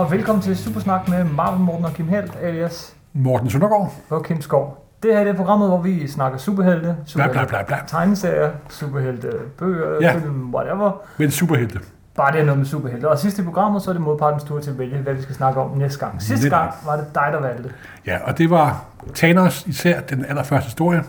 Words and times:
og 0.00 0.10
velkommen 0.10 0.42
til 0.42 0.56
Supersnak 0.56 1.08
med 1.08 1.24
Marvel 1.24 1.60
Morten 1.60 1.84
og 1.84 1.92
Kim 1.92 2.08
Helt, 2.08 2.32
alias 2.42 2.94
Morten 3.12 3.50
Søndergaard. 3.50 3.92
og 4.10 4.24
Kim 4.24 4.40
Skov. 4.40 4.86
Det 5.02 5.14
her 5.14 5.24
det 5.24 5.30
er 5.30 5.36
programmet, 5.36 5.68
hvor 5.68 5.78
vi 5.80 6.08
snakker 6.08 6.38
superhelte, 6.38 6.80
Bla, 6.82 6.94
superhelte 7.06 7.32
bla, 7.38 7.44
bla, 7.46 7.62
bla. 7.62 7.76
tegneserier, 7.86 8.50
superhelte 8.68 9.32
bøger, 9.58 9.98
Ja. 10.00 10.12
film, 10.14 10.54
whatever. 10.54 10.92
Men 11.18 11.30
superhelte. 11.30 11.80
Bare 12.16 12.32
det 12.32 12.40
er 12.40 12.44
noget 12.44 12.58
med 12.58 12.66
superhelte. 12.66 13.08
Og 13.08 13.18
sidst 13.18 13.38
i 13.38 13.42
programmet, 13.42 13.82
så 13.82 13.90
er 13.90 13.94
det 13.94 14.02
modpartens 14.02 14.44
tur 14.44 14.60
til 14.60 14.70
at 14.70 14.78
vælge, 14.78 14.98
hvad 14.98 15.14
vi 15.14 15.22
skal 15.22 15.34
snakke 15.34 15.60
om 15.60 15.70
næste 15.78 15.98
gang. 16.06 16.22
Sidste 16.22 16.46
Netop. 16.46 16.58
gang 16.60 16.72
var 16.86 16.96
det 16.96 17.06
dig, 17.14 17.28
der 17.32 17.40
valgte. 17.40 17.70
Ja, 18.06 18.18
og 18.24 18.38
det 18.38 18.50
var 18.50 18.84
Thanos 19.14 19.66
især 19.66 20.00
den 20.00 20.24
allerførste 20.24 20.64
historie. 20.64 21.02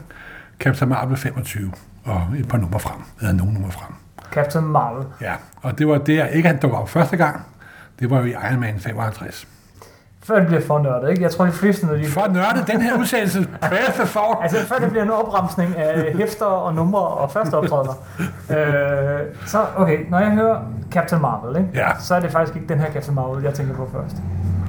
Captain 0.60 0.90
Marvel 0.90 1.18
25 1.18 1.72
og 2.06 2.22
et 2.40 2.48
par 2.48 2.58
numre 2.58 2.80
frem. 2.80 2.96
Eller 3.20 3.34
nogle 3.34 3.54
numre 3.54 3.72
frem. 3.72 3.94
Captain 4.32 4.66
Marvel. 4.66 5.06
Ja, 5.22 5.34
og 5.62 5.80
det 5.80 5.88
var 5.88 5.98
der, 5.98 6.26
ikke 6.26 6.48
han 6.48 6.58
dukkede 6.60 6.82
op 6.82 6.90
første 6.90 7.18
gang. 7.18 7.42
Det 8.02 8.10
var 8.10 8.18
jo 8.20 8.26
i 8.26 8.30
Iron 8.32 8.60
Man 8.60 8.80
55. 8.80 9.48
Før 10.24 10.40
det 10.40 10.48
bliver 10.48 10.62
for 10.62 10.80
nørdet, 10.80 11.10
ikke? 11.10 11.22
Jeg 11.24 11.32
tror, 11.32 11.46
de 11.46 11.52
fleste, 11.52 11.86
når 11.86 11.94
de... 11.94 12.06
For 12.06 12.22
at 12.22 12.34
nørde 12.34 12.72
den 12.72 12.82
her 12.82 12.98
udsendelse, 13.00 13.48
press 13.62 14.12
thought. 14.12 14.40
Altså, 14.44 14.58
før 14.68 14.76
det 14.76 14.90
bliver 14.90 15.04
en 15.04 15.12
opremsning 15.12 15.78
af 15.78 16.14
hæfter 16.14 16.46
og 16.46 16.74
numre 16.74 17.02
og 17.02 17.32
første 17.32 17.54
optrædener. 17.54 17.94
øh, 18.50 19.20
så, 19.46 19.66
okay, 19.78 20.10
når 20.10 20.20
jeg 20.20 20.32
hører 20.32 20.60
Captain 20.92 21.22
Marvel, 21.22 21.58
ikke? 21.58 21.70
Ja. 21.74 21.90
så 22.00 22.16
er 22.16 22.20
det 22.20 22.32
faktisk 22.32 22.56
ikke 22.56 22.68
den 22.68 22.80
her 22.80 22.92
Captain 22.94 23.16
Marvel, 23.16 23.44
jeg 23.44 23.54
tænker 23.54 23.76
på 23.76 23.90
først. 23.92 24.16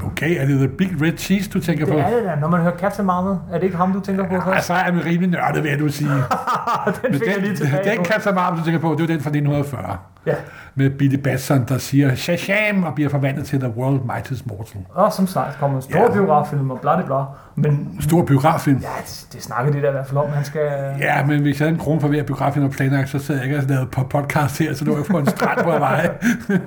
Okay, 0.07 0.43
er 0.43 0.47
det 0.47 0.59
The 0.59 0.69
Big 0.69 0.91
Red 1.03 1.13
Cheese, 1.19 1.51
du 1.51 1.61
tænker 1.61 1.87
på? 1.87 1.93
Det 1.93 2.01
er 2.01 2.11
det 2.11 2.25
da. 2.25 2.35
Når 2.41 2.49
man 2.49 2.61
hører 2.61 2.77
Captain 2.77 3.07
Marvel, 3.07 3.39
er 3.53 3.55
det 3.59 3.63
ikke 3.65 3.77
ham, 3.77 3.93
du 3.93 4.01
tænker 4.01 4.29
på 4.29 4.51
Ja, 4.51 4.61
så 4.61 4.75
er 4.75 4.85
jeg 4.85 5.05
rimelig 5.07 5.31
nørdet, 5.31 5.63
vil 5.63 5.71
jeg 5.71 5.79
nu 5.81 5.89
sige. 5.89 6.11
den 7.03 7.13
fik 7.15 7.27
jeg 7.27 7.37
lige 7.39 7.49
den, 7.49 7.57
tilbage 7.57 7.91
den 7.91 7.99
på. 7.99 8.05
Captain 8.05 8.35
Marvel, 8.35 8.61
du 8.61 8.65
tænker 8.65 8.81
på, 8.81 8.91
det 8.91 9.01
var 9.01 9.07
den 9.07 9.21
fra 9.21 9.31
1940. 9.31 9.97
Ja. 10.27 10.35
Med 10.75 10.91
Billy 10.91 11.15
Batson, 11.17 11.65
der 11.69 11.79
siger 11.79 12.15
Shazam 12.15 12.85
og 12.85 12.95
bliver 12.95 13.11
forvandlet 13.11 13.47
til 13.47 13.61
The 13.61 13.69
World 13.77 14.01
Mightiest 14.15 14.47
Mortal. 14.47 14.81
Og 14.95 15.13
som 15.13 15.27
sagt 15.27 15.59
kommer 15.59 15.77
en 15.77 15.83
stor 15.83 15.99
Ja. 16.01 16.13
biograffilm 16.13 16.71
og 16.71 16.81
bla 16.81 17.03
bla. 17.03 17.17
Men 17.57 17.97
Stor 18.01 18.25
biograffilm. 18.25 18.79
ja, 18.79 18.87
det, 19.07 19.27
det 19.33 19.43
snakker 19.43 19.73
de 19.73 19.83
der 19.83 19.89
i 19.89 19.93
hvert 19.93 20.07
fald 20.07 20.19
om. 20.19 20.31
Han 20.31 20.45
skal... 20.45 20.61
Ja, 21.01 21.27
men 21.27 21.41
hvis 21.43 21.61
jeg 21.61 21.67
havde 21.67 21.75
en 21.75 21.81
krone 21.81 22.01
for 22.01 22.09
hver 22.09 22.23
biografen 22.23 22.63
og 22.63 22.71
planlagt, 22.71 23.09
så 23.09 23.19
sad 23.19 23.35
jeg 23.37 23.45
ikke 23.45 23.57
og 23.57 23.63
lavede 23.69 23.87
på 23.87 24.03
podcast 24.03 24.59
her, 24.59 24.75
så 24.75 24.85
lå 24.85 24.97
jeg 24.97 25.05
på 25.11 25.19
en 25.19 25.27
strand 25.27 25.63
på 25.65 25.71
vej. 25.71 26.11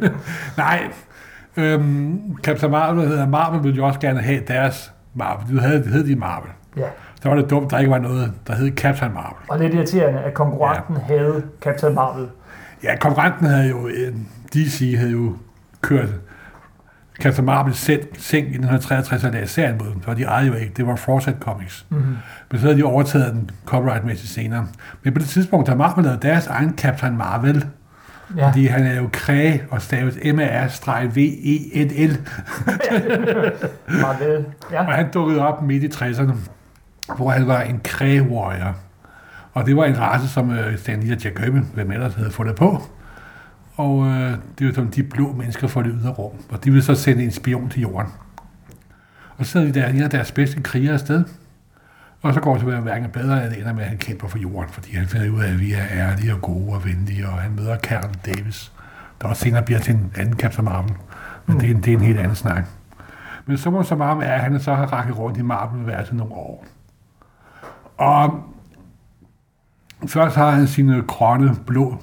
Nej, 0.58 0.80
øhm, 1.58 2.38
Captain 2.44 2.72
Marvel 2.72 3.08
hedder 3.08 3.28
Marvel, 3.28 3.64
ville 3.64 3.76
jo 3.76 3.86
også 3.86 4.00
gerne 4.00 4.22
have 4.22 4.42
deres 4.48 4.94
Marvel. 5.14 5.56
Det 5.56 5.64
hed, 5.64 5.84
det 5.84 5.92
hed 5.92 6.08
de 6.08 6.16
Marvel. 6.16 6.52
Ja. 6.78 6.88
Så 7.22 7.30
var 7.30 7.36
det 7.36 7.50
dumt, 7.50 7.72
der 7.72 7.80
ikke 7.80 7.92
var 7.92 8.00
noget, 8.00 8.34
der 8.48 8.56
hed 8.56 8.72
Captain 8.76 9.14
Marvel. 9.14 9.38
Og 9.50 9.60
lidt 9.60 9.74
irriterende, 9.74 10.20
at 10.20 10.34
konkurrenten 10.34 10.96
ja. 10.96 11.16
havde 11.16 11.44
Captain 11.62 11.96
Marvel. 11.96 12.28
Ja, 12.84 12.96
konkurrenten 12.96 13.46
havde 13.46 13.70
jo, 13.70 13.88
øh, 13.88 14.14
DC 14.54 14.96
havde 14.98 15.12
jo 15.12 15.36
kørt 15.82 16.10
Captain 17.22 17.46
Marvel 17.46 17.74
selv, 17.74 18.08
seng 18.18 18.46
i 18.46 18.50
1963 18.50 19.24
og 19.24 19.32
lavede 19.32 19.48
serien 19.48 19.78
mod 19.78 19.88
dem, 19.88 20.04
så 20.04 20.14
de 20.14 20.24
ejede 20.24 20.48
jo 20.48 20.54
ikke. 20.54 20.74
Det 20.78 20.88
var 20.88 20.96
Fawcett 20.96 21.38
Comics. 21.40 21.86
Mm-hmm. 21.90 22.16
Men 22.52 22.60
så 22.60 22.66
havde 22.66 22.78
de 22.78 22.84
overtaget 22.84 23.34
den 23.34 23.50
copyright-mæssigt 23.66 24.30
senere. 24.30 24.68
Men 25.04 25.14
på 25.14 25.20
det 25.20 25.28
tidspunkt, 25.28 25.68
da 25.68 25.76
Marvel 25.76 26.04
lavede 26.04 26.22
deres 26.22 26.48
egen 26.48 26.78
Captain 26.78 27.18
Marvel, 27.18 27.66
Ja. 28.38 28.48
fordi 28.48 28.66
han 28.66 28.86
er 28.86 28.96
jo 28.96 29.10
kræ 29.14 29.58
og 29.70 29.82
stavet 29.82 30.36
M-A-R-V-E-N-L, 30.36 32.18
Marvel. 34.02 34.46
Ja. 34.72 34.80
og 34.88 34.94
han 34.94 35.12
dukkede 35.12 35.48
op 35.48 35.64
midt 35.64 35.84
i 35.84 35.88
60'erne, 35.88 36.34
hvor 37.16 37.30
han 37.30 37.48
var 37.48 37.62
en 37.62 37.82
kræ-warrior. 37.84 38.76
Og 39.54 39.66
det 39.66 39.78
var 39.78 39.86
en 39.86 40.00
race, 40.00 40.28
som 40.28 40.52
øh, 40.52 40.78
Stan 40.78 41.00
Lee 41.04 41.16
og 41.16 41.24
Jack 41.24 41.36
Kirby, 41.36 41.58
hvem 41.74 41.92
ellers 41.92 42.14
havde 42.14 42.32
fundet 42.32 42.56
på. 42.56 42.84
Og 43.76 44.08
øh, 44.08 44.32
det 44.60 44.68
var 44.68 44.74
sådan 44.74 44.90
de 44.90 45.04
blå 45.04 45.34
mennesker 45.34 45.68
fra 45.68 45.84
det 45.84 45.92
ydre 46.02 46.12
rum. 46.12 46.32
Og 46.50 46.64
de 46.64 46.72
ville 46.72 46.84
så 46.84 46.96
sende 46.96 47.24
en 47.24 47.32
spion 47.32 47.70
til 47.70 47.82
jorden. 47.82 48.12
Og 49.38 49.46
så 49.46 49.52
sidder 49.52 49.66
de 49.72 49.74
der, 49.80 49.88
en 49.88 50.02
af 50.02 50.10
deres 50.10 50.32
bedste 50.32 50.62
krigere 50.62 50.94
afsted. 50.94 51.24
Og 52.22 52.34
så 52.34 52.40
går 52.40 52.52
det 52.52 52.60
til 52.60 52.68
at 52.68 52.74
være 52.74 52.82
hverken 52.82 53.10
bedre, 53.10 53.50
det 53.50 53.60
ender 53.60 53.74
med, 53.74 53.84
at 53.84 53.90
han 53.90 53.98
kæmper 53.98 54.28
for 54.28 54.38
jorden, 54.38 54.70
fordi 54.70 54.96
han 54.96 55.08
finder 55.08 55.30
ud 55.30 55.42
af, 55.42 55.52
at 55.52 55.60
vi 55.60 55.74
er 55.74 55.84
ærlige 55.92 56.34
og 56.34 56.42
gode 56.42 56.74
og 56.74 56.86
venlige, 56.86 57.28
og 57.28 57.34
han 57.34 57.52
møder 57.56 57.78
Carl 57.78 58.10
Davis, 58.26 58.72
der 59.22 59.28
også 59.28 59.42
senere 59.42 59.64
bliver 59.64 59.80
til 59.80 59.94
en 59.94 60.12
anden 60.18 60.40
Captain 60.40 60.66
Marvel. 60.66 60.94
Men 61.46 61.60
det 61.60 61.70
er, 61.70 61.76
en, 61.76 61.82
det 61.82 61.94
er 61.94 61.98
en 61.98 62.04
helt 62.04 62.20
anden 62.20 62.36
snak. 62.36 62.66
Men 63.46 63.58
så 63.58 63.96
meget 63.98 64.28
er, 64.28 64.34
at 64.34 64.42
han 64.42 64.60
så 64.60 64.74
har 64.74 64.86
rakket 64.86 65.18
rundt 65.18 65.38
i 65.38 65.42
Marvel-værelset 65.42 66.16
nogle 66.16 66.34
år. 66.34 66.66
Og 67.98 68.44
først 70.08 70.36
har 70.36 70.52
han 70.52 70.68
sine 70.68 71.02
grønne, 71.02 71.56
blå, 71.68 71.98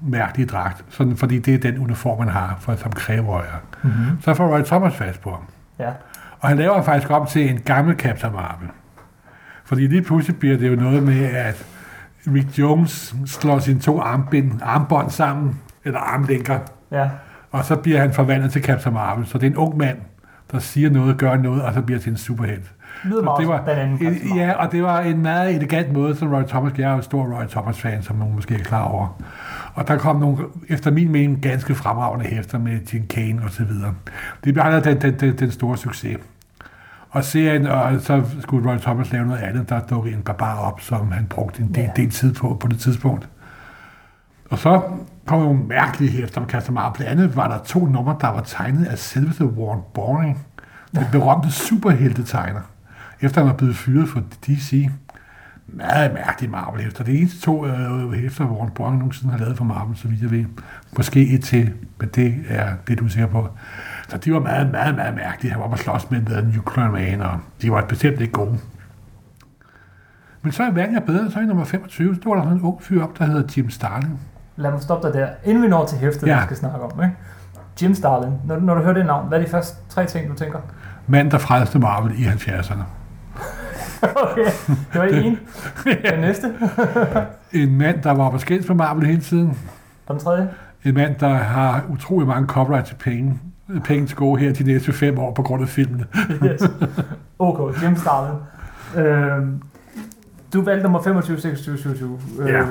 mærkelige 0.00 0.46
dragt, 0.46 0.84
sådan, 0.88 1.16
fordi 1.16 1.38
det 1.38 1.54
er 1.54 1.58
den 1.58 1.78
uniform, 1.78 2.18
man 2.18 2.28
har 2.28 2.56
for, 2.60 2.76
som 2.76 2.92
kræverøjer. 2.92 3.56
Mm-hmm. 3.82 4.20
Så 4.20 4.34
får 4.34 4.56
Roy 4.56 4.62
Thomas 4.62 4.94
fast 4.94 5.20
på 5.20 5.30
ham. 5.30 5.42
Ja. 5.78 5.90
Og 6.40 6.48
han 6.48 6.58
laver 6.58 6.82
faktisk 6.82 7.10
op 7.10 7.28
til 7.28 7.50
en 7.50 7.60
gammel 7.60 7.96
Captain 7.96 8.32
Marvel. 8.32 8.68
Fordi 9.64 9.86
lige 9.86 10.02
pludselig 10.02 10.36
bliver 10.38 10.56
det 10.56 10.70
jo 10.70 10.76
noget 10.76 11.02
med, 11.02 11.24
at 11.24 11.66
Rick 12.34 12.58
Jones 12.58 13.14
slår 13.26 13.58
sine 13.58 13.80
to 13.80 14.00
armbind, 14.00 14.52
armbånd 14.62 15.10
sammen, 15.10 15.60
eller 15.84 15.98
armlænker, 16.00 16.58
Ja. 16.92 17.08
og 17.50 17.64
så 17.64 17.76
bliver 17.76 18.00
han 18.00 18.12
forvandlet 18.12 18.52
til 18.52 18.62
Captain 18.62 18.94
Marvel. 18.94 19.26
Så 19.26 19.38
det 19.38 19.46
er 19.46 19.50
en 19.50 19.56
ung 19.56 19.76
mand, 19.76 19.98
der 20.52 20.58
siger 20.58 20.90
noget, 20.90 21.18
gør 21.18 21.36
noget, 21.36 21.62
og 21.62 21.74
så 21.74 21.80
bliver 21.82 22.00
til 22.00 22.10
en 22.10 22.16
superhelt. 22.18 22.72
Lyder 23.04 23.20
Så 23.20 23.24
meget 23.24 23.40
det 23.40 23.48
var, 23.48 23.64
den 23.66 23.78
anden 23.78 24.06
en, 24.06 24.36
ja, 24.36 24.52
og 24.52 24.72
det 24.72 24.82
var 24.82 25.00
en 25.00 25.22
meget 25.22 25.54
elegant 25.54 25.92
måde, 25.92 26.16
som 26.16 26.32
Roy 26.32 26.42
Thomas, 26.42 26.72
jeg 26.78 26.86
er 26.86 26.90
jo 26.90 26.96
en 26.96 27.02
stor 27.02 27.24
Roy 27.24 27.44
Thomas-fan, 27.44 28.02
som 28.02 28.16
nogen 28.16 28.34
måske 28.34 28.54
er 28.54 28.58
klar 28.58 28.82
over. 28.82 29.22
Og 29.74 29.88
der 29.88 29.96
kom 29.98 30.16
nogle, 30.16 30.38
efter 30.68 30.90
min 30.90 31.12
mening, 31.12 31.42
ganske 31.42 31.74
fremragende 31.74 32.26
hæfter 32.26 32.58
med 32.58 32.78
Jim 32.92 33.06
Kane 33.06 33.42
og 33.44 33.50
så 33.50 33.64
videre. 33.64 33.94
Det 34.44 34.54
blev 34.54 34.64
aldrig 34.64 34.84
den, 34.84 35.02
den, 35.02 35.20
den, 35.20 35.38
den 35.38 35.50
store 35.50 35.76
succes. 35.76 36.16
Og 37.14 37.24
serien, 37.24 37.66
og 37.66 38.00
så 38.00 38.22
skulle 38.40 38.70
Roy 38.70 38.78
Thomas 38.78 39.12
lave 39.12 39.26
noget 39.26 39.40
andet, 39.40 39.68
der 39.68 39.80
dukkede 39.80 40.14
en 40.16 40.22
barbar 40.22 40.56
op, 40.56 40.80
som 40.80 41.12
han 41.12 41.26
brugte 41.26 41.62
en 41.62 41.74
del, 41.74 41.82
Ja. 41.82 41.90
del 41.96 42.10
tid 42.10 42.34
på 42.34 42.56
på 42.60 42.68
det 42.68 42.78
tidspunkt. 42.78 43.28
Og 44.50 44.58
så 44.58 44.82
kom 45.26 45.40
nogle 45.40 45.64
mærkelige 45.68 46.10
hæfter 46.10 46.40
med 46.40 46.70
Marvel. 46.72 46.96
Blandt 46.96 47.12
andet 47.12 47.36
var 47.36 47.48
der 47.48 47.58
to 47.64 47.86
numre, 47.86 48.16
der 48.20 48.28
var 48.28 48.40
tegnet 48.40 48.84
af 48.86 48.98
selveste 48.98 49.44
Warren 49.44 49.80
Boring, 49.94 50.46
den 50.94 51.04
berømte 51.12 51.50
superheltetegner, 51.50 52.60
efter 53.20 53.40
han 53.40 53.48
var 53.48 53.56
blevet 53.56 53.76
fyret 53.76 54.08
for 54.08 54.22
DC. 54.46 54.88
Meget 55.66 56.14
mærkelige 56.14 56.50
marvel 56.50 56.82
hæfter. 56.82 57.04
Det 57.04 57.14
er 57.14 57.18
eneste 57.18 57.40
to 57.40 57.66
øh, 57.66 58.12
hæfter, 58.12 58.46
Warren 58.46 58.70
Boring 58.74 58.98
nogensinde 58.98 59.32
har 59.32 59.38
lavet 59.38 59.56
for 59.56 59.64
Marvel, 59.64 59.96
så 59.96 60.08
vidt 60.08 60.22
jeg 60.22 60.30
ved. 60.30 60.44
Måske 60.96 61.28
et 61.28 61.44
til, 61.44 61.72
men 62.00 62.08
det 62.14 62.34
er 62.48 62.72
det, 62.88 62.98
du 62.98 63.04
er 63.04 63.08
sikker 63.08 63.26
på. 63.28 63.48
Så 64.08 64.16
de 64.18 64.32
var 64.32 64.40
meget, 64.40 64.70
meget, 64.70 64.94
meget 64.94 65.14
mærkelige. 65.14 65.52
Han 65.52 65.60
var 65.60 65.68
på 65.68 65.76
slås 65.76 66.10
med 66.10 66.26
The 66.26 66.42
Nuclear 66.56 66.90
Man, 66.90 67.20
og 67.22 67.38
de 67.62 67.72
var 67.72 67.84
bestemt 67.84 68.20
ikke 68.20 68.32
gode. 68.32 68.58
Men 70.42 70.52
så 70.52 70.62
er 70.62 70.70
verden 70.70 70.96
er 70.96 71.00
bedre, 71.00 71.30
så 71.30 71.40
i 71.40 71.44
nummer 71.44 71.64
25, 71.64 72.14
så 72.14 72.20
var 72.28 72.34
der 72.34 72.42
sådan 72.42 72.56
en 72.58 72.62
ung 72.64 72.82
fyr 72.82 73.02
op, 73.02 73.18
der 73.18 73.24
hedder 73.24 73.42
Jim 73.56 73.70
Starlin. 73.70 74.18
Lad 74.56 74.70
mig 74.70 74.82
stoppe 74.82 75.08
dig 75.08 75.14
der. 75.20 75.28
Inden 75.44 75.62
vi 75.62 75.68
når 75.68 75.86
til 75.86 75.98
hæftet, 75.98 76.26
Ja. 76.26 76.36
vi 76.38 76.44
skal 76.44 76.56
snakke 76.56 76.78
om, 76.80 77.02
ikke? 77.02 77.14
Jim 77.82 77.94
Starlin. 77.94 78.32
Når, 78.44 78.58
når 78.60 78.74
du 78.74 78.80
hører 78.82 78.92
det 78.94 79.06
navn, 79.06 79.28
hvad 79.28 79.38
er 79.38 79.44
de 79.44 79.50
første 79.50 79.76
tre 79.88 80.06
ting, 80.06 80.28
du 80.30 80.34
tænker? 80.34 80.58
Mand, 81.06 81.30
der 81.30 81.38
frelste 81.38 81.78
Marvel 81.78 82.12
i 82.20 82.24
70'erne. 82.24 82.82
okay, 84.30 84.44
det 84.92 85.00
var 85.00 85.02
en. 85.04 85.38
Den 86.10 86.20
næste. 86.20 86.52
En 87.52 87.78
mand, 87.78 88.02
der 88.02 88.10
var 88.12 88.30
på 88.30 88.38
skændes 88.38 88.68
med 88.68 88.76
Marvel 88.76 89.06
hele 89.06 89.20
tiden. 89.20 89.58
Og 90.06 90.14
den 90.14 90.22
tredje. 90.24 90.48
En 90.84 90.94
mand, 90.94 91.14
der 91.20 91.28
har 91.34 91.82
utrolig 91.88 92.28
mange 92.28 92.46
copyright 92.48 92.86
til 92.86 92.94
penge. 92.94 93.40
Penge 93.84 94.06
til 94.06 94.16
gode 94.16 94.40
her 94.40 94.52
de 94.52 94.64
næste 94.64 94.92
fem 94.92 95.18
år 95.18 95.32
på 95.34 95.42
grund 95.42 95.62
af 95.62 95.68
filmene. 95.68 96.04
Yes. 96.44 96.62
Ok, 97.38 97.82
Jim 97.82 97.96
Starlin. 97.96 98.38
Øhm, 98.96 99.62
du 100.52 100.62
valgte 100.62 100.82
nummer 100.82 101.02
25, 101.02 101.40
26, 101.40 101.78
27. 101.78 102.18
Øh, 102.40 102.48
Ja. 102.48 102.62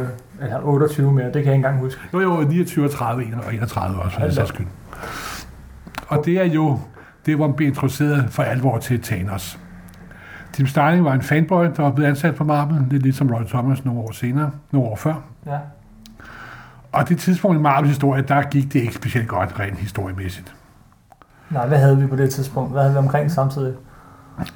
Eller 0.41 0.59
28 0.63 1.11
mere, 1.11 1.25
det 1.25 1.33
kan 1.33 1.43
jeg 1.45 1.53
ikke 1.53 1.55
engang 1.55 1.79
huske. 1.79 2.01
Jo, 2.13 2.19
jo, 2.21 2.41
29, 2.41 2.87
30 2.87 3.23
og 3.45 3.53
31 3.53 3.99
også, 3.99 4.19
for 4.19 4.29
sags 4.29 4.49
skyld. 4.49 4.67
Og 6.07 6.25
det 6.25 6.33
er 6.41 6.43
jo, 6.45 6.79
det 7.25 7.35
hvor 7.35 7.47
man 7.47 7.55
blev 7.55 7.67
introduceret 7.67 8.25
for 8.29 8.43
alvor 8.43 8.77
til 8.77 9.01
Thanos. 9.01 9.59
Tim 10.53 10.67
Starling 10.67 11.05
var 11.05 11.13
en 11.13 11.21
fanboy, 11.21 11.65
der 11.77 11.83
var 11.83 11.91
blevet 11.91 12.09
ansat 12.09 12.35
på 12.35 12.43
Marvel, 12.43 12.85
lidt 12.89 13.03
ligesom 13.03 13.29
Roy 13.31 13.43
Thomas 13.43 13.85
nogle 13.85 13.99
år 14.01 14.11
senere, 14.11 14.51
nogle 14.71 14.89
år 14.89 14.95
før. 14.95 15.13
Ja. 15.45 15.57
Og 16.91 17.09
det 17.09 17.17
tidspunkt 17.19 17.57
i 17.57 17.61
Marvels 17.61 17.89
historie, 17.89 18.21
der 18.21 18.41
gik 18.41 18.73
det 18.73 18.79
ikke 18.79 18.93
specielt 18.93 19.27
godt 19.27 19.59
rent 19.59 19.77
historiemæssigt. 19.77 20.55
Nej, 21.53 21.67
hvad 21.67 21.77
havde 21.79 21.97
vi 21.97 22.07
på 22.07 22.15
det 22.15 22.29
tidspunkt? 22.29 22.71
Hvad 22.71 22.81
havde 22.81 22.93
vi 22.93 22.97
omkring 22.99 23.31
samtidig? 23.31 23.73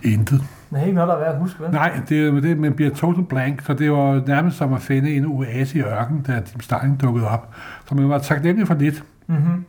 Intet. 0.04 0.42
Er 0.76 0.82
ikke 0.82 0.96
noget, 0.96 1.08
der 1.08 1.16
er 1.16 1.20
værd 1.20 1.34
at 1.34 1.40
huske, 1.40 1.64
vel? 1.64 1.72
Nej, 1.72 2.00
det, 2.10 2.28
er- 2.28 2.32
det, 2.42 2.58
man 2.60 2.74
bliver 2.74 2.92
total 2.96 3.24
blank, 3.24 3.62
så 3.66 3.74
det 3.74 3.92
var 3.92 4.22
nærmest 4.28 4.58
som 4.58 4.74
at 4.74 4.82
finde 4.82 5.14
en 5.16 5.26
oase 5.26 5.78
i 5.78 5.82
ørken, 5.82 6.22
da 6.22 6.40
Tim 6.46 6.62
Starling 6.62 7.02
dukkede 7.02 7.28
op. 7.30 7.54
Så 7.90 7.96
man 7.96 8.10
var 8.10 8.18
taknemmelig 8.18 8.68
for 8.68 8.74
lidt. 8.76 9.04
Mm-hmm. 9.28 9.66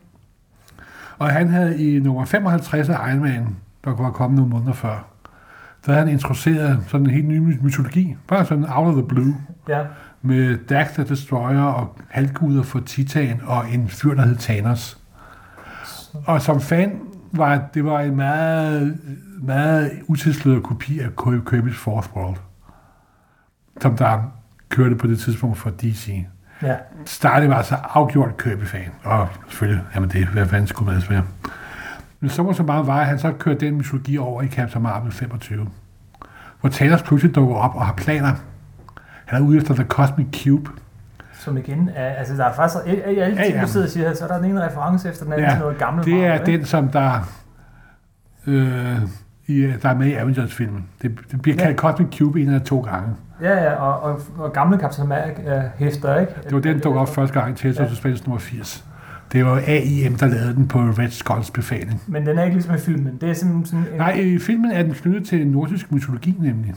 Og 1.18 1.28
han 1.30 1.48
havde 1.48 1.78
i 1.78 2.00
nummer 2.00 2.24
55 2.24 2.88
af 2.88 3.08
Iron 3.10 3.20
Man, 3.22 3.56
der 3.84 3.94
var 4.02 4.10
kommet 4.10 4.36
nogle 4.38 4.52
måneder 4.52 4.72
før, 4.72 5.04
der 5.86 5.92
havde 5.92 6.04
han 6.04 6.12
introduceret 6.14 6.78
sådan 6.88 7.06
en 7.06 7.12
helt 7.12 7.28
ny 7.28 7.58
mytologi, 7.62 8.16
bare 8.28 8.44
sådan 8.44 8.64
out 8.68 8.86
of 8.88 8.92
the 8.94 9.02
blue, 9.08 9.34
Ja. 9.68 9.80
med 10.22 10.56
Dax 10.68 10.88
the 10.92 11.04
Destroyer 11.04 11.62
og 11.62 11.96
halvguder 12.08 12.62
for 12.62 12.80
Titan 12.80 13.40
og 13.46 13.64
en 13.72 13.88
fyr, 13.88 14.14
der 14.14 14.22
hed 14.22 14.36
Thanos. 14.36 14.98
Og 16.26 16.42
som 16.42 16.60
fan 16.60 16.92
var, 17.32 17.68
det 17.74 17.84
var 17.84 18.00
en 18.00 18.16
meget, 18.16 18.98
meget 19.42 19.90
utilsløret 20.06 20.62
kopi 20.62 21.00
af 21.00 21.08
Kirby's 21.08 21.76
Fourth 21.76 22.16
World, 22.16 22.36
som 23.80 23.96
der 23.96 24.32
kørte 24.68 24.96
på 24.96 25.06
det 25.06 25.18
tidspunkt 25.18 25.58
for 25.58 25.70
DC. 25.70 26.24
Ja. 26.62 26.76
Startede 27.04 27.50
var 27.50 27.56
altså 27.56 27.74
afgjort 27.74 28.36
Kirby-fan, 28.36 28.90
og 29.04 29.28
selvfølgelig, 29.48 29.84
jamen 29.94 30.08
det, 30.08 30.26
hvad 30.26 30.46
fanden 30.46 30.66
skulle 30.66 30.92
man 30.92 31.02
være. 31.10 31.24
Men 32.20 32.30
så 32.30 32.42
må 32.42 32.52
så 32.52 32.62
meget 32.62 32.86
var, 32.86 33.00
at 33.00 33.06
han 33.06 33.18
så 33.18 33.32
kørte 33.32 33.66
den 33.66 33.76
mytologi 33.76 34.18
over 34.18 34.42
i 34.42 34.48
Captain 34.48 34.82
Marvel 34.82 35.12
25, 35.12 35.68
hvor 36.60 36.70
Thanos 36.70 37.02
pludselig 37.02 37.34
dukker 37.34 37.56
op 37.56 37.74
og 37.74 37.86
har 37.86 37.92
planer. 37.92 38.32
Han 39.24 39.42
er 39.42 39.46
ude 39.46 39.56
efter 39.56 39.74
The 39.74 39.84
Cosmic 39.84 40.26
Cube, 40.44 40.70
Som 41.38 41.56
igen 41.56 41.90
er, 41.94 42.08
altså 42.08 42.34
der 42.36 42.44
er 42.44 42.52
faktisk, 42.54 42.86
i, 42.86 43.00
alle 43.00 43.36
Ja, 43.36 43.44
ting, 43.44 43.62
du 43.62 43.68
sidder 43.68 43.86
og 43.86 43.90
siger, 43.90 44.14
så 44.14 44.24
er 44.24 44.28
der 44.28 44.36
den 44.38 44.50
ene 44.50 44.66
reference 44.66 45.08
efter 45.08 45.24
den 45.24 45.32
anden 45.32 45.46
Ja, 45.46 45.50
til 45.52 45.60
noget 45.60 45.78
gammelt. 45.78 46.06
det 46.06 46.26
er 46.26 46.44
den, 46.44 46.64
som 46.64 46.88
der, 46.88 47.28
øh, 48.46 48.98
i, 49.46 49.62
der 49.82 49.88
er 49.88 49.94
med 49.94 50.06
i 50.06 50.12
Avengers-filmen. 50.14 50.84
Det, 51.02 51.18
det 51.30 51.42
bliver 51.42 51.56
Ja. 51.58 51.64
kaldt 51.64 51.78
Cosmic 51.78 52.18
Cube 52.18 52.40
en 52.40 52.46
eller 52.46 52.58
to 52.64 52.80
gange. 52.80 53.08
Ja, 53.42 53.64
ja, 53.64 53.72
og, 53.74 54.00
og, 54.02 54.20
og 54.38 54.52
gamle 54.52 54.78
Captain 54.78 55.12
America 55.12 55.70
hæfter, 55.76 56.20
ikke? 56.20 56.32
Det 56.44 56.52
var 56.54 56.60
den, 56.60 56.74
der 56.76 56.80
dukkede 56.82 57.00
op 57.02 57.08
første 57.14 57.40
gang 57.40 57.52
i 57.52 57.56
Tales 57.56 57.78
of 57.80 57.84
Ja. 57.84 57.88
Suspense 57.90 58.24
nummer 58.24 58.38
80. 58.40 58.84
Det 59.32 59.44
var 59.46 59.62
AIM, 59.66 60.14
der 60.16 60.26
lavede 60.26 60.54
den 60.54 60.68
på 60.68 60.78
Red 60.78 61.10
Skulls 61.10 61.50
befaling. 61.50 62.02
Men 62.06 62.26
den 62.26 62.38
er 62.38 62.42
ikke 62.44 62.56
ligesom 62.56 62.74
i 62.74 62.78
filmen. 62.78 63.18
Det 63.20 63.30
er 63.30 63.34
simpelthen 63.34 63.66
sådan 63.66 63.92
en, 63.94 63.98
Nej, 63.98 64.10
i 64.12 64.38
filmen 64.38 64.70
er 64.70 64.82
den 64.82 64.92
knyttet 64.94 65.28
til 65.28 65.46
nordisk 65.46 65.92
mytologi 65.92 66.36
nemlig. 66.40 66.74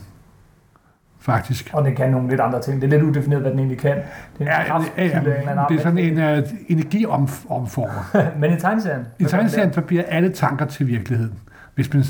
Faktisk. 1.22 1.70
og 1.72 1.84
den 1.84 1.94
kan 1.96 2.10
nogle 2.10 2.28
lidt 2.28 2.40
andre 2.40 2.62
ting. 2.62 2.80
Det 2.82 2.86
er 2.86 2.90
lidt 2.90 3.02
udefineret, 3.02 3.42
hvad 3.42 3.50
den 3.50 3.58
egentlig 3.58 3.78
kan. 3.78 3.96
Det 3.96 4.02
er 4.38 4.40
en 4.40 4.46
Ja, 4.46 4.60
ja, 4.60 4.66
kraftkilde 4.68 5.08
ja, 5.08 5.16
anden 5.50 5.64
det 5.68 5.76
er 5.78 5.82
sådan 5.82 5.98
art. 6.28 6.38
en 6.38 6.44
uh, 6.44 6.48
energiomformer. 6.68 8.16
Men 8.40 8.52
i 8.52 8.60
tegneserien? 8.60 9.06
I 9.18 9.24
tegneserien 9.24 9.72
så 9.72 9.80
bliver 9.80 10.02
alle 10.08 10.30
tanker 10.32 10.66
til 10.66 10.86
virkelighed, 10.86 11.30
hvis 11.74 11.94
man 11.94 12.04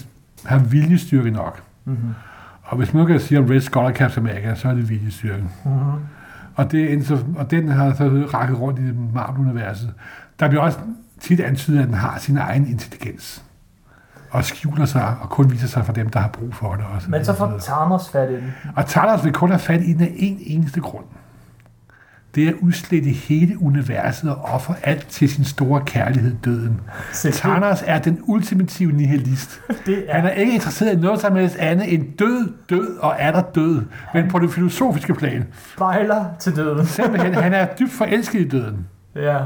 har 0.46 0.58
viljestyrke 0.58 1.30
nok. 1.30 1.62
Mm-hmm. 1.84 2.08
Og 2.62 2.76
hvis 2.76 2.94
man 2.94 3.00
nu 3.02 3.06
kan 3.06 3.20
sige 3.20 3.38
om 3.38 3.44
Red 3.46 3.60
Skull 3.60 3.86
og 3.86 3.92
Captain 3.92 4.26
America, 4.28 4.54
så 4.54 4.68
er 4.68 4.74
det 4.74 4.88
viljestyrke. 4.90 5.44
Mm-hmm. 5.64 5.80
Og, 6.54 6.72
det, 6.72 7.06
så- 7.06 7.24
og 7.36 7.50
den 7.50 7.68
har 7.68 7.94
så 7.94 8.04
rakket 8.34 8.60
rundt 8.60 8.78
i 8.78 8.92
Marvel-universet. 9.14 9.92
Der 10.40 10.48
bliver 10.48 10.62
også 10.62 10.78
tit 11.20 11.40
antydet, 11.40 11.78
at 11.80 11.86
den 11.86 11.94
har 11.94 12.18
sin 12.18 12.36
egen 12.38 12.66
intelligens. 12.66 13.44
Og 14.32 14.44
skjuler 14.44 14.84
sig, 14.84 15.16
og 15.20 15.30
kun 15.30 15.50
viser 15.50 15.66
sig 15.68 15.86
for 15.86 15.92
dem, 15.92 16.08
der 16.10 16.20
har 16.20 16.28
brug 16.28 16.54
for 16.54 16.74
det. 16.74 16.84
Også. 16.94 17.10
Men 17.10 17.24
så 17.24 17.34
får 17.34 17.58
Thanos 17.60 18.08
fat 18.08 18.30
i 18.30 18.34
den. 18.34 18.54
Og 18.76 18.86
Thanos 18.86 19.24
vil 19.24 19.32
kun 19.32 19.48
have 19.50 19.58
fat 19.58 19.80
i 19.80 19.92
den 19.92 20.00
af 20.02 20.12
en 20.16 20.38
eneste 20.40 20.80
grund. 20.80 21.04
Det 22.34 22.44
er 22.44 22.48
at 22.48 22.54
udslette 22.60 23.10
hele 23.10 23.62
universet 23.62 24.30
og 24.30 24.36
ofre 24.42 24.74
alt 24.82 25.06
til 25.08 25.28
sin 25.28 25.44
store 25.44 25.82
kærlighed, 25.86 26.34
døden. 26.44 26.80
Thanos 27.12 27.84
er 27.86 27.98
den 27.98 28.18
ultimative 28.22 28.92
nihilist. 28.92 29.60
Det 29.86 30.04
Han 30.10 30.24
er, 30.24 30.28
er 30.28 30.32
ikke 30.32 30.54
interesseret 30.54 30.92
i 30.92 31.00
noget 31.00 31.20
som 31.20 31.36
helst 31.36 31.56
andet 31.56 31.94
end 31.94 32.16
død, 32.18 32.52
død 32.70 32.96
og 32.98 33.14
er 33.18 33.32
der 33.32 33.42
død. 33.42 33.82
Men 34.14 34.28
på 34.28 34.38
det 34.38 34.50
filosofiske 34.50 35.14
plan. 35.14 35.46
spejler 35.74 36.24
til 36.38 36.56
døden. 36.56 36.86
Simpelthen, 36.86 37.34
han 37.34 37.52
er 37.52 37.66
dybt 37.80 37.92
forelsket 37.92 38.40
i 38.40 38.48
døden. 38.48 38.86
Ja. 39.16 39.38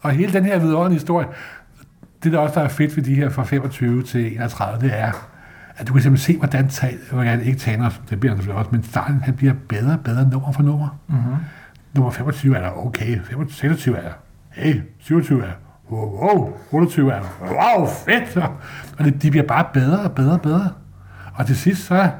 Og 0.00 0.10
hele 0.10 0.32
den 0.32 0.44
her 0.44 0.58
vidunderlige 0.58 0.98
historie, 0.98 1.26
det 2.24 2.32
der 2.32 2.38
også 2.38 2.60
der 2.60 2.66
er 2.66 2.68
fedt 2.68 2.96
ved 2.96 3.04
de 3.04 3.14
her 3.14 3.28
fra 3.30 3.44
25 3.44 4.02
til 4.02 4.32
31, 4.32 4.80
det 4.80 4.98
er, 4.98 5.12
at 5.76 5.88
du 5.88 5.92
kan 5.92 6.02
simpelthen 6.02 6.34
se, 6.34 6.38
hvordan, 6.38 6.70
hvordan 7.10 7.40
ikke 7.40 7.58
Thanos, 7.58 8.00
det 8.10 8.20
bliver 8.20 8.32
han 8.32 8.38
selvfølgelig 8.38 8.58
også, 8.58 8.70
men 8.72 8.82
starten, 8.82 9.20
han 9.22 9.34
bliver 9.34 9.54
bedre 9.68 9.92
og 9.92 10.00
bedre 10.00 10.28
nummer 10.28 10.52
for 10.52 10.62
nummer. 10.62 10.98
Mm-hmm. 11.08 11.34
Nummer 11.94 12.10
25 12.10 12.56
er 12.56 12.60
der 12.60 12.86
okay, 12.86 13.20
25, 13.24 13.50
26 13.50 13.96
er 13.96 14.02
der, 14.02 14.12
hey, 14.50 14.80
27 14.98 15.42
er 15.42 15.46
der, 15.46 15.52
wow, 15.90 16.20
wow, 16.20 16.52
28 16.70 17.12
er 17.12 17.20
der, 17.20 17.28
wow, 17.40 17.86
fedt! 17.86 18.36
Og 18.98 19.04
det, 19.04 19.22
de 19.22 19.30
bliver 19.30 19.46
bare 19.46 19.66
bedre 19.72 20.00
og 20.00 20.12
bedre 20.12 20.32
og 20.32 20.40
bedre. 20.40 20.70
Og 21.34 21.46
til 21.46 21.56
sidst, 21.56 21.86
så 21.86 22.10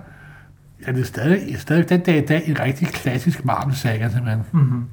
er 0.87 0.93
det 0.93 1.07
stadig, 1.07 1.59
stadig 1.59 1.89
den 1.89 2.01
dag 2.01 2.23
i 2.23 2.27
dag 2.27 2.49
en 2.49 2.61
rigtig 2.61 2.89
klassisk 2.89 3.45
Marvel-saga, 3.45 4.09
simpelthen. 4.09 4.43
Mm-hmm. 4.53 4.85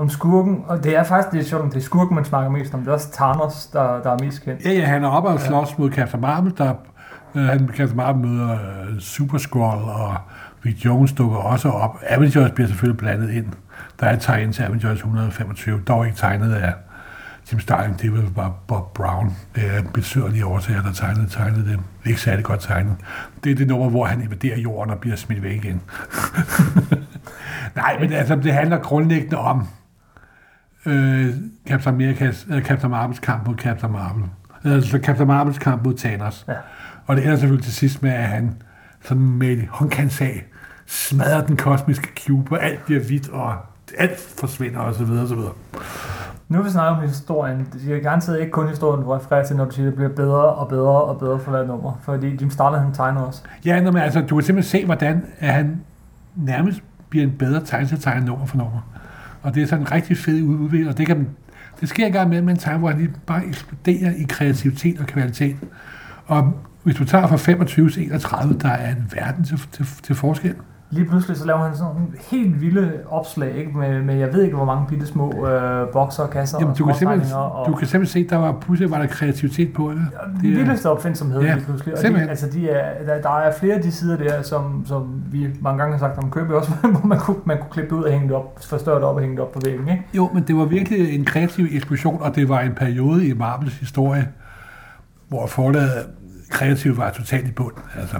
Om 0.00 0.08
skurken, 0.08 0.64
og 0.66 0.84
det 0.84 0.96
er 0.96 1.02
faktisk 1.02 1.32
lidt 1.32 1.48
sjovt, 1.48 1.62
om 1.62 1.70
det 1.70 1.76
er 1.76 1.84
skurken, 1.84 2.14
man 2.14 2.24
snakker 2.24 2.50
mest 2.50 2.74
om. 2.74 2.80
Det 2.80 2.88
er 2.88 2.92
også 2.92 3.12
Thanos, 3.12 3.66
der, 3.66 4.02
der 4.02 4.10
er 4.10 4.18
mest 4.24 4.44
kendt. 4.44 4.64
Ja, 4.64 4.70
ja, 4.70 4.84
han 4.84 5.04
er 5.04 5.08
oppe 5.08 5.28
og 5.28 5.40
slås 5.40 5.78
mod 5.78 5.90
Captain 5.90 6.20
Marvel, 6.20 6.54
der 6.58 6.74
øh, 7.34 7.42
han 7.42 7.68
Captain 7.68 7.96
Marvel 7.96 8.26
møder 8.26 8.50
øh, 8.52 8.98
Super 8.98 9.38
Skrull, 9.38 9.82
og 9.82 10.16
Rick 10.66 10.84
Jones 10.84 11.12
dukker 11.12 11.36
også 11.36 11.68
op. 11.68 11.98
Avengers 12.08 12.50
bliver 12.50 12.68
selvfølgelig 12.68 12.98
blandet 12.98 13.30
ind. 13.30 13.46
Der 14.00 14.06
er 14.06 14.12
et 14.12 14.20
tegn 14.20 14.52
til 14.52 14.62
Avengers 14.62 14.96
125, 14.96 15.80
dog 15.88 16.06
ikke 16.06 16.18
tegnet 16.18 16.54
af 16.54 16.72
Jim 17.52 17.60
Starlin, 17.60 17.94
det 18.02 18.12
var 18.12 18.30
bare 18.36 18.52
Bob 18.66 18.94
Brown. 18.94 19.36
Det 19.54 19.62
er 19.76 19.82
besøgerlige 19.94 20.46
årsager, 20.46 20.82
der 20.82 20.92
tegnede, 20.92 21.28
tegnede 21.28 21.70
det. 21.70 21.80
Ikke 22.06 22.20
særlig 22.20 22.44
godt 22.44 22.60
tegnet. 22.60 22.96
Det 23.44 23.52
er 23.52 23.56
det 23.56 23.66
nummer, 23.68 23.88
hvor 23.88 24.04
han 24.04 24.22
invaderer 24.22 24.58
jorden 24.58 24.92
og 24.92 24.98
bliver 24.98 25.16
smidt 25.16 25.42
væk 25.42 25.64
igen. 25.64 25.80
Nej, 27.76 27.98
men 28.00 28.12
altså, 28.12 28.36
det 28.36 28.52
handler 28.52 28.78
grundlæggende 28.78 29.38
om 29.38 29.66
øh, 30.86 31.34
Captain, 31.68 31.94
Amerikas, 31.94 32.46
øh, 32.50 32.62
Captain 32.62 32.90
Marvels 32.90 33.18
kamp 33.18 33.46
mod 33.46 33.54
Captain 33.54 33.92
Marvel. 33.92 34.24
Altså 34.64 34.98
Captain 35.02 35.28
Marvels 35.28 35.58
kamp 35.58 35.84
mod 35.84 35.94
Thanos. 35.94 36.44
Ja. 36.48 36.54
Og 37.06 37.16
det 37.16 37.24
ender 37.24 37.36
selvfølgelig 37.36 37.64
til 37.64 37.74
sidst 37.74 38.02
med, 38.02 38.10
at 38.10 38.28
han 38.28 38.56
sådan 39.02 39.22
med 39.22 39.48
et 39.48 39.68
håndkantsag 39.70 40.46
smadrer 40.86 41.46
den 41.46 41.56
kosmiske 41.56 42.08
cube, 42.26 42.54
og 42.54 42.64
alt 42.64 42.84
bliver 42.84 43.00
hvidt, 43.00 43.28
og 43.28 43.54
alt 43.98 44.34
forsvinder, 44.40 44.80
og 44.80 44.94
så 44.94 45.04
videre, 45.04 45.22
og 45.22 45.28
så 45.28 45.34
videre. 45.34 45.52
Nu 46.48 46.58
vil 46.58 46.64
vi 46.64 46.70
snakke 46.70 46.90
om 46.90 47.08
historien. 47.08 47.68
Det 47.72 47.96
er 47.96 48.00
garanteret 48.00 48.40
ikke 48.40 48.52
kun 48.52 48.68
historien, 48.68 49.04
du 49.04 49.10
refererer 49.10 49.44
til, 49.44 49.56
når 49.56 49.64
du 49.64 49.70
siger, 49.70 49.86
at 49.86 49.90
det 49.90 49.96
bliver 49.96 50.10
bedre 50.10 50.44
og 50.44 50.68
bedre 50.68 51.02
og 51.02 51.18
bedre 51.18 51.38
for 51.38 51.50
hvert 51.50 51.66
nummer. 51.66 52.00
Fordi 52.02 52.36
Jim 52.40 52.50
Starlin, 52.50 52.80
han 52.80 52.92
tegner 52.92 53.20
også. 53.20 53.42
Ja, 53.64 53.82
men 53.82 53.96
altså, 53.96 54.20
du 54.20 54.36
kan 54.36 54.44
simpelthen 54.44 54.80
se, 54.80 54.84
hvordan 54.84 55.26
at 55.38 55.54
han 55.54 55.80
nærmest 56.36 56.82
bliver 57.08 57.26
en 57.26 57.32
bedre 57.38 57.64
tegneserietegner 57.64 58.26
nummer 58.26 58.46
for 58.46 58.56
nummer. 58.56 58.80
Og 59.42 59.54
det 59.54 59.62
er 59.62 59.66
sådan 59.66 59.82
en 59.82 59.92
rigtig 59.92 60.16
fed 60.16 60.42
udvikling, 60.42 60.88
og 60.88 60.98
det, 60.98 61.06
kan, 61.06 61.28
det 61.80 61.88
sker 61.88 62.06
engang 62.06 62.28
med 62.28 62.42
med 62.42 62.52
en 62.52 62.58
time, 62.58 62.78
hvor 62.78 62.88
han 62.88 62.98
lige 62.98 63.12
bare 63.26 63.46
eksploderer 63.46 64.12
i 64.14 64.26
kreativitet 64.28 65.00
og 65.00 65.06
kvalitet. 65.06 65.56
Og 66.26 66.52
hvis 66.82 66.94
du 66.94 67.04
tager 67.04 67.26
fra 67.26 67.36
25 67.36 67.90
til 67.90 68.02
31, 68.02 68.58
der 68.58 68.68
er 68.68 68.90
en 68.90 69.10
verden 69.14 69.44
til, 69.44 69.60
til, 69.72 69.86
til 70.02 70.14
forskel. 70.14 70.54
Lige 70.92 71.06
pludselig 71.06 71.36
så 71.36 71.46
laver 71.46 71.60
han 71.60 71.76
sådan 71.76 71.94
nogle 71.94 72.08
helt 72.30 72.60
vilde 72.60 72.92
opslag, 73.08 73.56
ikke? 73.56 73.78
Med, 73.78 74.02
med 74.02 74.14
jeg 74.14 74.32
ved 74.32 74.42
ikke 74.42 74.56
hvor 74.56 74.64
mange 74.64 74.86
bitte 74.88 75.06
små 75.06 75.46
øh, 75.48 75.88
bokser, 75.92 76.26
kasser 76.26 76.58
Jamen, 76.60 76.72
og 76.72 76.78
du 76.78 76.84
kan, 76.84 76.94
simpelthen, 76.94 77.36
og 77.36 77.66
du 77.66 77.74
kan 77.74 77.88
simpelthen 77.88 78.24
se, 78.24 78.30
der 78.30 78.36
var 78.36 78.56
pludselig 78.60 78.90
var 78.90 78.98
der 78.98 79.06
kreativitet 79.06 79.72
på 79.72 79.90
det. 79.90 79.96
den 79.96 80.50
det 80.50 80.58
vildeste 80.58 80.90
opfindsomhed 80.90 81.40
Ja, 81.42 81.54
lige 81.54 81.64
pludselig. 81.64 81.94
Og 81.98 82.02
de, 82.02 82.30
altså 82.30 82.46
de 82.50 82.70
er, 82.70 83.04
der, 83.06 83.20
der 83.22 83.38
er 83.38 83.52
flere 83.52 83.74
af 83.74 83.82
de 83.82 83.92
sider 83.92 84.16
der, 84.16 84.42
som, 84.42 84.84
som 84.86 85.22
vi 85.32 85.48
mange 85.60 85.78
gange 85.78 85.98
har 85.98 85.98
sagt 85.98 86.18
om 86.18 86.30
købe 86.30 86.56
også, 86.56 86.70
hvor 86.92 87.06
man 87.06 87.18
kunne, 87.18 87.36
man 87.44 87.58
kunne 87.58 87.70
klippe 87.70 87.96
ud 87.96 88.02
og 88.02 88.12
hænge 88.12 88.28
det 88.28 88.36
op, 88.36 88.58
forstørre 88.64 88.96
det 88.96 89.04
op 89.04 89.14
og 89.14 89.20
hænge 89.20 89.36
det 89.36 89.44
op 89.44 89.52
på 89.52 89.60
væggen. 89.64 89.88
Ikke? 89.88 90.04
Jo, 90.14 90.30
men 90.34 90.42
det 90.42 90.56
var 90.56 90.64
virkelig 90.64 91.14
en 91.14 91.24
kreativ 91.24 91.66
eksplosion, 91.70 92.22
og 92.22 92.36
det 92.36 92.48
var 92.48 92.60
en 92.60 92.74
periode 92.74 93.26
i 93.26 93.34
Marvels 93.34 93.78
historie, 93.78 94.28
hvor 95.28 95.46
forlaget 95.46 96.06
kreativt 96.50 96.98
var 96.98 97.10
totalt 97.10 97.48
i 97.48 97.52
bund. 97.52 97.74
Altså, 98.00 98.16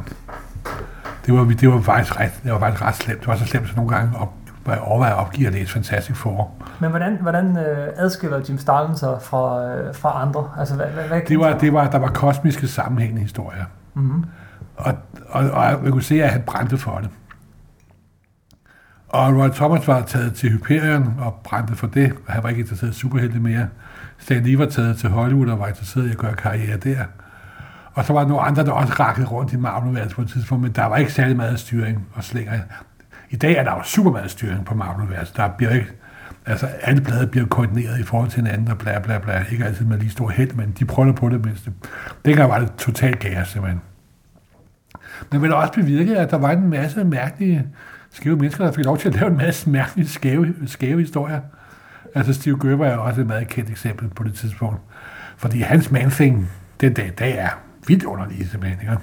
det 1.31 1.39
var, 1.39 1.55
det 1.55 1.69
var 1.69 1.81
faktisk 1.81 2.21
ret, 2.21 2.41
det 2.45 2.53
var 2.53 2.59
faktisk 2.59 2.83
ret 2.83 2.95
slemt. 2.95 3.21
Det 3.21 3.29
var 3.29 3.37
så 3.37 3.47
slemt, 3.47 3.69
så 3.69 3.77
nogle 3.77 3.91
gange 3.91 4.19
op, 4.19 4.33
var 4.67 4.73
jeg 4.73 4.83
overvejer 4.83 5.15
at 5.15 5.19
opgive 5.19 5.47
at 5.47 5.53
læse 5.53 5.73
Fantastic 5.73 6.17
Four. 6.17 6.55
Men 6.81 6.91
hvordan, 6.91 7.19
hvordan 7.21 7.57
øh, 7.57 7.89
adskiller 7.97 8.41
Jim 8.49 8.59
Starlin 8.59 8.97
sig 8.97 9.19
fra, 9.23 9.67
øh, 9.67 9.95
fra 9.95 10.23
andre? 10.23 10.49
Altså, 10.59 10.75
hvad, 10.75 10.87
hvad, 10.87 11.05
hvad 11.05 11.21
Det 11.29 11.39
var, 11.39 11.59
det 11.59 11.73
var, 11.73 11.91
der 11.91 11.99
var 11.99 12.09
kosmiske 12.09 12.69
sammenhængende 12.69 13.23
historier. 13.23 13.65
Mm-hmm. 13.95 14.25
Og, 14.77 14.95
og, 15.29 15.51
og 15.51 15.83
man 15.83 15.93
kunne 15.93 16.03
se, 16.03 16.23
at 16.23 16.31
han 16.31 16.43
brændte 16.43 16.79
for 16.79 16.99
det. 16.99 17.11
Og 19.09 19.37
Roy 19.37 19.49
Thomas 19.49 19.89
var 19.89 20.03
taget 20.03 20.35
til 20.35 20.51
Hyperion 20.51 21.15
og 21.19 21.35
brændte 21.45 21.75
for 21.75 21.87
det, 21.87 22.13
og 22.27 22.33
han 22.33 22.43
var 22.43 22.49
ikke 22.49 22.61
interesseret 22.61 22.91
i 22.91 22.95
superhelte 22.95 23.41
mere. 23.41 23.69
Stan 24.19 24.43
Lee 24.43 24.59
var 24.59 24.67
taget 24.67 24.97
til 24.97 25.09
Hollywood 25.09 25.49
og 25.49 25.59
var 25.59 25.67
interesseret 25.67 26.07
i 26.07 26.11
at 26.11 26.17
gøre 26.17 26.35
karriere 26.35 26.77
der. 26.77 27.05
Og 27.95 28.05
så 28.05 28.13
var 28.13 28.21
der 28.21 28.29
nogle 28.29 28.43
andre, 28.43 28.65
der 28.65 28.73
også 28.73 28.93
rakkede 28.93 29.27
rundt 29.27 29.53
i 29.53 29.57
marvel 29.57 30.09
på 30.09 30.23
et 30.23 30.29
tidspunkt, 30.29 30.63
men 30.63 30.73
der 30.73 30.85
var 30.85 30.97
ikke 30.97 31.13
særlig 31.13 31.37
meget 31.37 31.61
styring 31.61 32.07
og 32.15 32.25
slinger. 32.25 32.59
I 33.31 33.37
dag 33.37 33.57
er 33.57 33.65
der 33.65 33.73
jo 33.73 33.83
super 33.83 34.11
meget 34.11 34.31
styring 34.31 34.65
på 34.65 34.75
marvel 34.75 35.29
Der 35.37 35.49
bliver 35.49 35.71
ikke, 35.71 35.93
altså 36.47 36.67
alle 36.67 37.01
blade 37.01 37.27
bliver 37.27 37.47
koordineret 37.47 38.01
i 38.01 38.03
forhold 38.03 38.31
til 38.31 38.43
hinanden 38.43 38.69
og 38.69 38.79
bla 38.79 38.99
bla 38.99 39.19
bla. 39.19 39.45
Ikke 39.51 39.65
altid 39.65 39.85
med 39.85 39.99
lige 39.99 40.11
stor 40.11 40.29
held, 40.29 40.53
men 40.53 40.75
de 40.79 40.85
prøver 40.85 41.13
på 41.13 41.29
det 41.29 41.45
mindste. 41.45 41.73
Dengang 42.25 42.51
var 42.51 42.59
det 42.59 42.73
totalt 42.79 43.19
kaos 43.19 43.49
simpelthen. 43.49 43.81
Men 45.31 45.43
vil 45.43 45.55
også 45.55 45.73
bevirke, 45.73 46.19
at 46.19 46.31
der 46.31 46.39
var 46.39 46.51
en 46.51 46.71
masse 46.71 47.05
mærkelige 47.05 47.67
skæve 48.11 48.37
mennesker, 48.37 48.65
der 48.65 48.73
fik 48.73 48.85
lov 48.85 48.99
til 48.99 49.09
at 49.09 49.15
lave 49.15 49.31
en 49.31 49.37
masse 49.37 49.71
mærkelige 49.71 50.09
skæve, 50.09 50.55
skæve 50.67 51.01
historier. 51.01 51.41
Altså 52.15 52.33
Steve 52.33 52.59
Gerber 52.69 52.87
er 52.87 52.97
også 52.97 53.21
et 53.21 53.27
meget 53.27 53.49
kendt 53.49 53.71
eksempel 53.71 54.09
på 54.09 54.23
det 54.23 54.35
tidspunkt. 54.35 54.81
Fordi 55.37 55.61
hans 55.61 55.91
man-thing 55.91 56.51
den 56.81 56.95
dag 56.95 57.07
i 57.07 57.11
dag 57.11 57.39
er 57.39 57.49
vildt 57.87 58.05
underlig 58.05 58.51
simpelthen. 58.51 58.81
Ikke? 58.81 58.99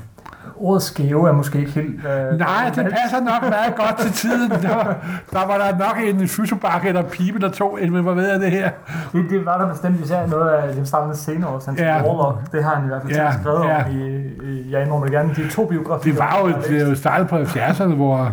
ordet 0.59 0.83
skæve 0.83 1.29
er 1.29 1.33
måske 1.33 1.59
ikke 1.59 1.71
helt... 1.71 1.95
Øh, 2.05 2.39
Nej, 2.39 2.71
det 2.75 2.95
passer 3.01 3.19
nok 3.19 3.41
meget 3.49 3.75
godt 3.75 3.97
til 3.99 4.11
tiden. 4.11 4.51
Der 4.51 4.75
var 4.75 4.97
der, 5.31 5.47
var 5.47 5.57
der 5.57 5.77
nok 5.77 5.97
en 6.21 6.27
fysiobakke 6.27 6.87
eller 6.87 7.01
pibe, 7.03 7.39
der 7.39 7.49
tog 7.49 7.81
en, 7.81 8.05
ved 8.05 8.31
jeg 8.31 8.39
det 8.39 8.51
her? 8.51 8.69
Det, 9.11 9.25
det 9.29 9.45
var 9.45 9.57
der 9.57 9.69
bestemt 9.69 9.99
især 9.99 10.27
noget 10.27 10.49
af 10.49 10.75
Jim 10.75 10.85
Starlins 10.85 11.17
senere 11.19 11.49
år, 11.49 11.61
hans 11.65 11.79
Ja. 11.79 12.03
Warlock. 12.03 12.51
Det 12.51 12.63
har 12.63 12.75
han 12.75 12.83
i 12.83 12.87
hvert 12.87 13.01
fald 13.01 13.13
Ja, 13.13 13.31
skrevet 13.41 13.65
ja. 13.65 13.85
om 13.85 13.91
i, 13.91 14.17
i, 14.43 14.71
jeg 14.71 14.81
indrømmer 14.83 15.05
det 15.05 15.13
gerne, 15.15 15.33
de 15.35 15.49
to 15.49 15.65
biografier. 15.65 16.13
Det 16.13 16.19
var 16.21 16.39
jo, 16.39 16.47
det 16.69 16.89
jo 16.89 16.95
startet 16.95 17.27
på 17.27 17.37
70'erne, 17.37 17.95
hvor, 17.95 18.31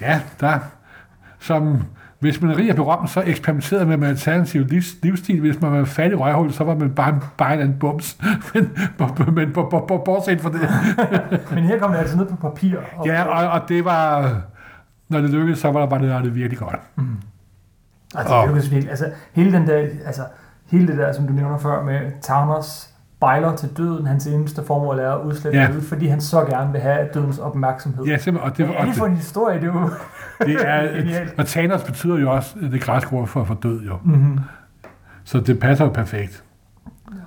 ja, 0.00 0.20
der, 0.40 0.58
som, 1.40 1.82
hvis 2.20 2.40
man 2.42 2.50
er 2.50 2.56
rig 2.56 2.70
og 2.70 2.76
berømt, 2.76 3.10
så 3.10 3.22
eksperimenterede 3.26 3.86
man 3.86 4.00
med 4.00 4.08
alternativ 4.08 4.64
livs, 4.64 4.86
livsstil. 5.02 5.40
Hvis 5.40 5.60
man 5.60 5.72
var 5.72 5.84
fattig 5.84 6.20
røghul, 6.20 6.52
så 6.52 6.64
var 6.64 6.74
man 6.76 6.90
bare, 6.90 7.08
en- 7.14 7.22
bare 7.38 7.62
en 7.62 7.76
bums. 7.80 8.18
men, 8.54 8.70
men 9.34 9.48
b- 9.52 9.54
b- 9.70 9.86
b- 9.88 10.04
bortset 10.04 10.40
fra 10.40 10.50
det. 10.50 10.60
Men 11.54 11.64
her 11.64 11.78
kom 11.78 11.90
det 11.90 11.98
altså 11.98 12.16
ned 12.16 12.26
på 12.26 12.36
papir. 12.36 12.76
Og, 12.96 13.06
Ja, 13.06 13.22
og, 13.24 13.60
og 13.60 13.68
det 13.68 13.84
var, 13.84 14.36
når 15.08 15.20
det 15.20 15.30
lykkedes, 15.30 15.58
så 15.58 15.70
var, 15.72 15.86
var, 15.86 15.98
det, 15.98 16.10
var 16.10 16.22
det 16.22 16.34
virkelig 16.34 16.58
godt. 16.58 16.76
Altså, 18.14 18.34
Og- 18.34 18.40
det 18.42 18.48
lykkedes 18.48 18.70
virkelig. 18.70 18.90
Altså, 18.90 19.06
hele 19.32 19.52
den 19.52 19.66
der, 19.66 19.76
altså, 20.06 20.22
hele 20.66 20.86
det 20.86 20.98
der, 20.98 21.12
som 21.12 21.26
du 21.26 21.32
nævner 21.32 21.58
før, 21.58 21.82
med 21.84 22.00
Towers 22.22 22.90
bejler 23.20 23.56
til 23.56 23.68
døden, 23.76 24.06
hans 24.06 24.26
eneste 24.26 24.62
formål 24.66 24.98
er 24.98 25.12
at 25.12 25.20
udslette 25.24 25.58
Ja. 25.58 25.68
ud, 25.76 25.80
fordi 25.82 26.06
han 26.06 26.20
så 26.20 26.44
gerne 26.44 26.72
vil 26.72 26.80
have 26.80 27.08
dødens 27.14 27.38
opmærksomhed. 27.38 28.04
Ja, 28.04 28.16
simpelthen, 28.18 28.50
og 28.50 28.56
det, 28.56 28.66
Hvad 28.66 28.74
og 28.76 28.80
er 28.82 28.86
det 28.86 28.94
for 28.94 29.06
en 29.06 29.16
historie, 29.16 29.60
det 29.60 29.68
er 29.68 29.72
jo... 29.72 29.90
det 30.46 30.56
er, 30.68 30.82
Genialt. 30.96 31.34
og 31.38 31.46
Thanos 31.46 31.82
betyder 31.84 32.18
jo 32.18 32.32
også 32.32 32.56
det 32.72 32.80
græske 32.82 33.12
ord 33.12 33.26
for, 33.26 33.44
for 33.44 33.54
død, 33.54 33.82
jo. 33.82 33.96
mm-hmm. 34.04 34.38
Så 35.24 35.40
det 35.40 35.60
passer 35.60 35.84
jo 35.84 35.90
perfekt. 35.90 36.44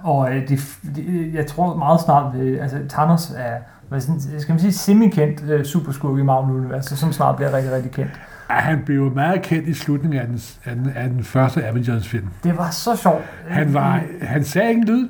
Og 0.04 0.36
øh, 0.36 0.48
de, 0.50 0.58
de, 0.96 1.32
jeg 1.34 1.48
tror 1.48 1.76
meget 1.76 2.02
snart, 2.02 2.36
øh, 2.36 2.62
altså 2.64 2.78
Thanos 2.90 3.32
er, 3.38 3.56
hvad 3.90 4.02
skal 4.40 4.54
man 4.54 4.60
sige, 4.60 4.72
semi-kendt 4.74 5.50
øh, 5.50 5.66
superskurk 5.66 6.20
i 6.20 6.22
Marvel-universet, 6.22 6.98
som 6.98 7.12
snart 7.12 7.36
bliver 7.36 7.54
rigtig, 7.54 7.72
rigtig 7.74 7.92
kendt. 7.92 8.12
Ja, 8.50 8.56
han 8.56 8.82
blev 8.86 9.12
meget 9.16 9.42
kendt 9.42 9.68
i 9.68 9.74
slutningen 9.74 10.20
af 10.22 10.28
den, 10.28 10.40
af 10.66 10.76
den, 10.76 10.92
af 10.96 11.10
den 11.10 11.24
første 11.24 11.66
Avengers-film. 11.68 12.28
Det 12.44 12.58
var 12.58 12.70
så 12.70 12.96
sjovt. 12.96 13.22
Han, 13.48 13.74
var, 13.74 14.02
han 14.22 14.44
sagde 14.44 14.72
ingen 14.72 14.88
lyd, 14.88 15.10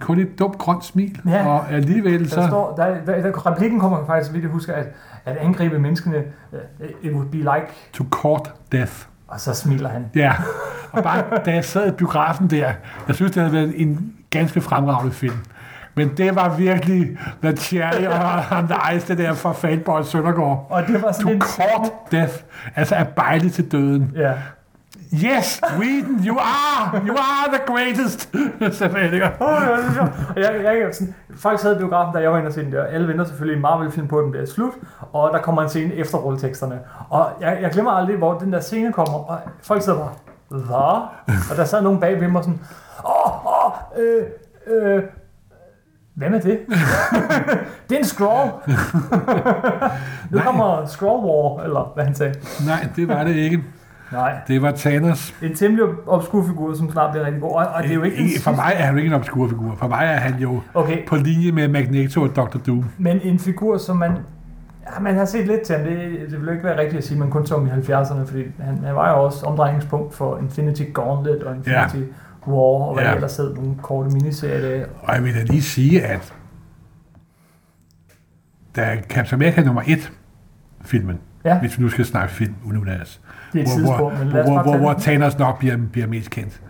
kun 0.00 0.18
et 0.18 0.38
dumt 0.38 0.58
grønt 0.58 0.84
smil, 0.84 1.20
Ja. 1.26 1.46
og 1.48 1.72
alligevel 1.72 2.20
Der 2.20 2.28
så... 2.28 2.46
står, 2.48 2.74
der, 2.76 2.86
der, 3.06 3.22
der, 3.22 3.46
replikken 3.52 3.80
kommer 3.80 4.06
faktisk, 4.06 4.32
vidt 4.32 4.42
jeg 4.42 4.50
husker, 4.52 4.72
at, 4.72 4.86
at 5.28 5.36
angribe 5.36 5.78
menneskene, 5.78 6.16
øh, 6.52 6.88
it 7.02 7.12
would 7.12 7.28
be 7.28 7.36
like, 7.36 7.66
To 7.92 8.04
court 8.10 8.52
death. 8.72 8.92
og 9.28 9.40
så 9.40 9.54
smiler 9.54 9.88
han. 9.88 10.06
Ja, 10.14 10.32
og 10.92 11.02
bare 11.02 11.24
da 11.44 11.52
jeg 11.54 11.64
sad 11.64 11.88
i 11.88 11.90
biografen 11.90 12.50
der, 12.50 12.72
jeg 13.08 13.14
synes, 13.14 13.32
det 13.32 13.42
havde 13.42 13.54
været 13.54 13.72
en 13.80 14.12
ganske 14.30 14.60
fremragende 14.60 15.12
film. 15.14 15.36
Men 15.94 16.16
det 16.16 16.34
var 16.34 16.56
virkelig 16.56 17.18
The 17.42 17.56
Cherry 17.56 18.04
og 18.06 18.94
Ice, 18.96 19.08
det 19.08 19.18
der 19.18 19.34
fra 19.34 19.52
Fanboy 19.52 20.02
Søndergaard. 20.02 20.66
Og 20.70 20.86
det 20.86 21.02
var 21.02 21.12
To 21.12 21.20
sådan 21.20 21.32
en... 21.32 21.40
court 21.40 21.90
death, 22.12 22.32
altså 22.76 22.94
at 22.94 23.08
bejle 23.08 23.50
til 23.50 23.72
døden. 23.72 24.12
Ja. 24.16 24.32
Yes, 25.12 25.60
Whedon, 25.78 26.26
you 26.26 26.38
are, 26.38 27.02
you 27.06 27.16
are 27.16 27.48
the 27.52 27.62
greatest. 27.66 28.28
Oh. 29.40 29.48
Og 30.28 30.42
jeg, 30.42 30.60
jeg, 30.64 30.64
jeg, 30.64 30.88
sådan, 30.92 31.14
folk 31.36 31.60
sad 31.60 31.76
i 31.76 31.78
biografen, 31.78 32.14
da 32.14 32.20
jeg 32.20 32.32
var 32.32 32.38
inde 32.38 32.48
og 32.48 32.52
se 32.52 32.64
den 32.64 32.72
der. 32.72 32.84
Alle 32.84 33.08
venter 33.08 33.24
selvfølgelig 33.24 33.56
en 33.56 33.62
Marvel-film 33.62 34.08
på, 34.08 34.18
at 34.18 34.22
den 34.22 34.30
bliver 34.30 34.46
slut. 34.46 34.72
Og 35.12 35.30
der 35.32 35.38
kommer 35.38 35.62
en 35.62 35.68
scene 35.68 35.94
efter 35.94 36.18
rulleteksterne. 36.18 36.80
Og 37.08 37.30
jeg, 37.40 37.58
jeg 37.62 37.70
glemmer 37.70 37.92
aldrig, 37.92 38.16
hvor 38.16 38.38
den 38.38 38.52
der 38.52 38.60
scene 38.60 38.92
kommer. 38.92 39.18
Og 39.18 39.38
folk 39.62 39.82
sidder 39.82 39.98
bare, 39.98 40.12
hvad? 40.48 41.08
Og 41.50 41.56
der 41.56 41.64
sad 41.64 41.82
nogen 41.82 42.00
bag 42.00 42.20
ved 42.20 42.28
mig 42.28 42.44
sådan, 42.44 42.60
åh, 43.04 43.46
åh, 43.46 43.72
øh, 43.98 44.24
øh, 44.66 45.02
Hvem 46.14 46.34
er 46.34 46.38
det? 46.38 46.58
det 47.88 47.94
er 47.94 47.98
en 47.98 48.04
scroll. 48.04 48.50
nu 50.30 50.38
kommer 50.38 50.86
Scroll 50.86 51.24
War, 51.24 51.64
eller 51.64 51.92
hvad 51.94 52.04
han 52.04 52.14
sagde. 52.14 52.34
Nej, 52.66 52.88
det 52.96 53.08
var 53.08 53.24
det 53.24 53.34
ikke. 53.34 53.62
Nej, 54.12 54.38
Det 54.48 54.62
var 54.62 54.70
Thanos. 54.72 55.34
en 55.42 55.54
temmelig 55.54 55.84
obskur 56.06 56.46
figur, 56.46 56.74
som 56.74 56.90
snart 56.92 57.10
bliver 57.12 57.26
rigtig 57.26 57.40
god. 57.42 57.50
Og, 57.50 57.66
og 57.66 57.82
det 57.82 57.90
er 57.90 57.94
jo 57.94 58.02
ikke 58.02 58.16
den 58.16 58.28
for 58.42 58.50
mig 58.52 58.72
er 58.76 58.84
han 58.86 58.96
ikke 58.98 59.08
en 59.08 59.14
obskur 59.14 59.48
figur. 59.48 59.74
For 59.78 59.88
mig 59.88 60.04
er 60.04 60.16
han 60.16 60.34
jo 60.40 60.60
Okay, 60.74 61.06
på 61.06 61.16
linje 61.16 61.52
med 61.52 61.68
Magneto 61.68 62.22
og 62.22 62.36
Dr. 62.36 62.58
Doom. 62.66 62.84
Men 62.98 63.20
en 63.22 63.38
figur, 63.38 63.78
som 63.78 63.96
man... 63.96 64.12
Ja, 64.94 65.00
man 65.00 65.14
har 65.14 65.24
set 65.24 65.46
lidt 65.46 65.60
til 65.62 65.76
ham. 65.76 65.84
Det, 65.84 65.98
det 66.30 66.40
vil 66.40 66.46
jo 66.46 66.52
ikke 66.52 66.64
være 66.64 66.78
rigtigt 66.80 66.98
at 66.98 67.04
sige, 67.04 67.14
at 67.14 67.18
man 67.18 67.30
kun 67.30 67.46
så 67.46 67.56
i 67.56 67.92
70'erne, 67.92 68.24
fordi 68.26 68.42
han, 68.60 68.78
han 68.84 68.94
var 68.94 69.10
jo 69.18 69.24
også 69.24 69.46
omdrejningspunkt 69.46 70.14
for 70.14 70.38
Infinity 70.38 70.82
Gauntlet 70.94 71.42
og 71.42 71.56
Infinity 71.56 71.96
ja. 71.96 72.50
War, 72.52 72.56
og 72.88 72.94
hvad 72.94 73.04
Ja. 73.04 73.08
ja. 73.10 73.14
ellers 73.16 73.36
hed 73.36 73.54
nogle 73.54 73.74
korte 73.82 74.10
miniserier. 74.10 74.86
Og 75.02 75.14
jeg 75.14 75.24
vil 75.24 75.34
da 75.34 75.42
lige 75.42 75.62
sige, 75.62 76.02
at 76.06 76.34
da 78.76 78.96
Captain 79.08 79.42
America 79.42 79.62
nummer 79.62 79.82
1 79.86 80.12
filmen, 80.84 81.18
Ja, 81.44 81.58
hvis 81.58 81.78
vi 81.78 81.82
nu 81.82 81.88
skal 81.88 82.04
snakke 82.04 82.34
film 82.34 82.54
univers, 82.64 83.20
det 83.52 83.58
er 83.58 83.62
et 83.62 83.68
hvor, 83.68 83.76
tidspunkt, 83.76 84.16
hvor, 84.16 84.24
men 84.24 84.28
lad 84.32 84.42
os 84.42 84.48
hvor, 84.48 84.62
hvor, 84.62 84.76
hvor. 84.76 84.94
Thanos 84.94 85.38
nok 85.38 85.58
bliver, 85.58 85.76
bliver 85.92 86.06
mest 86.06 86.30
kendt. 86.30 86.60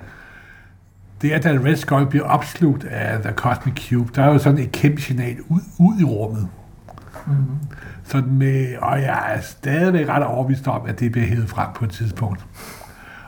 Det 1.23 1.35
er, 1.35 1.41
da 1.41 1.59
Red 1.65 1.77
Skull 1.77 2.07
bliver 2.07 2.25
opslugt 2.25 2.85
af 2.85 3.23
The 3.23 3.33
Cosmic 3.33 3.89
Cube, 3.89 4.11
der 4.15 4.23
er 4.23 4.33
jo 4.33 4.39
sådan 4.39 4.59
et 4.59 4.73
kæmpe 4.73 5.01
signal 5.01 5.37
ud, 5.49 5.61
ud 5.79 6.01
i 6.01 6.05
rummet. 6.05 6.49
Mhm. 7.27 7.37
Sådan 8.05 8.35
med, 8.35 8.77
og 8.77 9.01
jeg 9.01 9.35
er 9.35 9.41
stadigvæk 9.41 10.09
ret 10.09 10.25
overbevist 10.25 10.69
om, 10.69 10.87
at 10.87 11.01
det 11.01 11.13
bliver 11.13 11.27
hævet 11.27 11.49
frem 11.49 11.69
på 11.75 11.85
et 11.85 11.91
tidspunkt. 11.91 12.47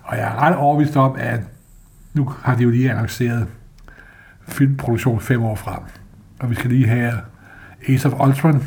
Og 0.02 0.16
jeg 0.16 0.24
er 0.24 0.42
ret 0.42 0.56
overbevist 0.56 0.96
om, 0.96 1.16
at 1.18 1.40
nu 2.14 2.32
har 2.42 2.54
de 2.54 2.62
jo 2.62 2.70
lige 2.70 2.90
annonceret 2.90 3.46
filmproduktion 4.48 5.20
fem 5.20 5.42
år 5.42 5.54
frem. 5.54 5.78
Og 6.40 6.50
vi 6.50 6.54
skal 6.54 6.70
lige 6.70 6.88
have 6.88 7.12
Ace 7.88 8.08
of 8.08 8.26
Ultron. 8.26 8.64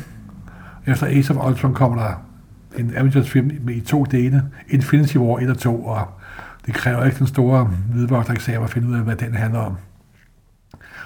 Efter 0.86 1.06
Ace 1.06 1.34
of 1.34 1.46
Ultron 1.46 1.74
kommer 1.74 2.02
der 2.02 2.23
en 2.78 2.96
Avengers-film 2.96 3.68
i 3.68 3.80
to 3.80 4.04
dele. 4.04 4.44
Infinity 4.68 5.16
War 5.16 5.38
1 5.38 5.50
og 5.50 5.58
2, 5.58 5.84
og 5.84 6.08
det 6.66 6.74
kræver 6.74 7.04
ikke 7.04 7.18
den 7.18 7.26
store 7.26 7.64
hvidvogtereksamen 7.64 8.64
at 8.64 8.70
finde 8.70 8.88
ud 8.88 8.94
af, 8.94 9.00
hvad 9.00 9.16
den 9.16 9.34
handler 9.34 9.60
om. 9.60 9.76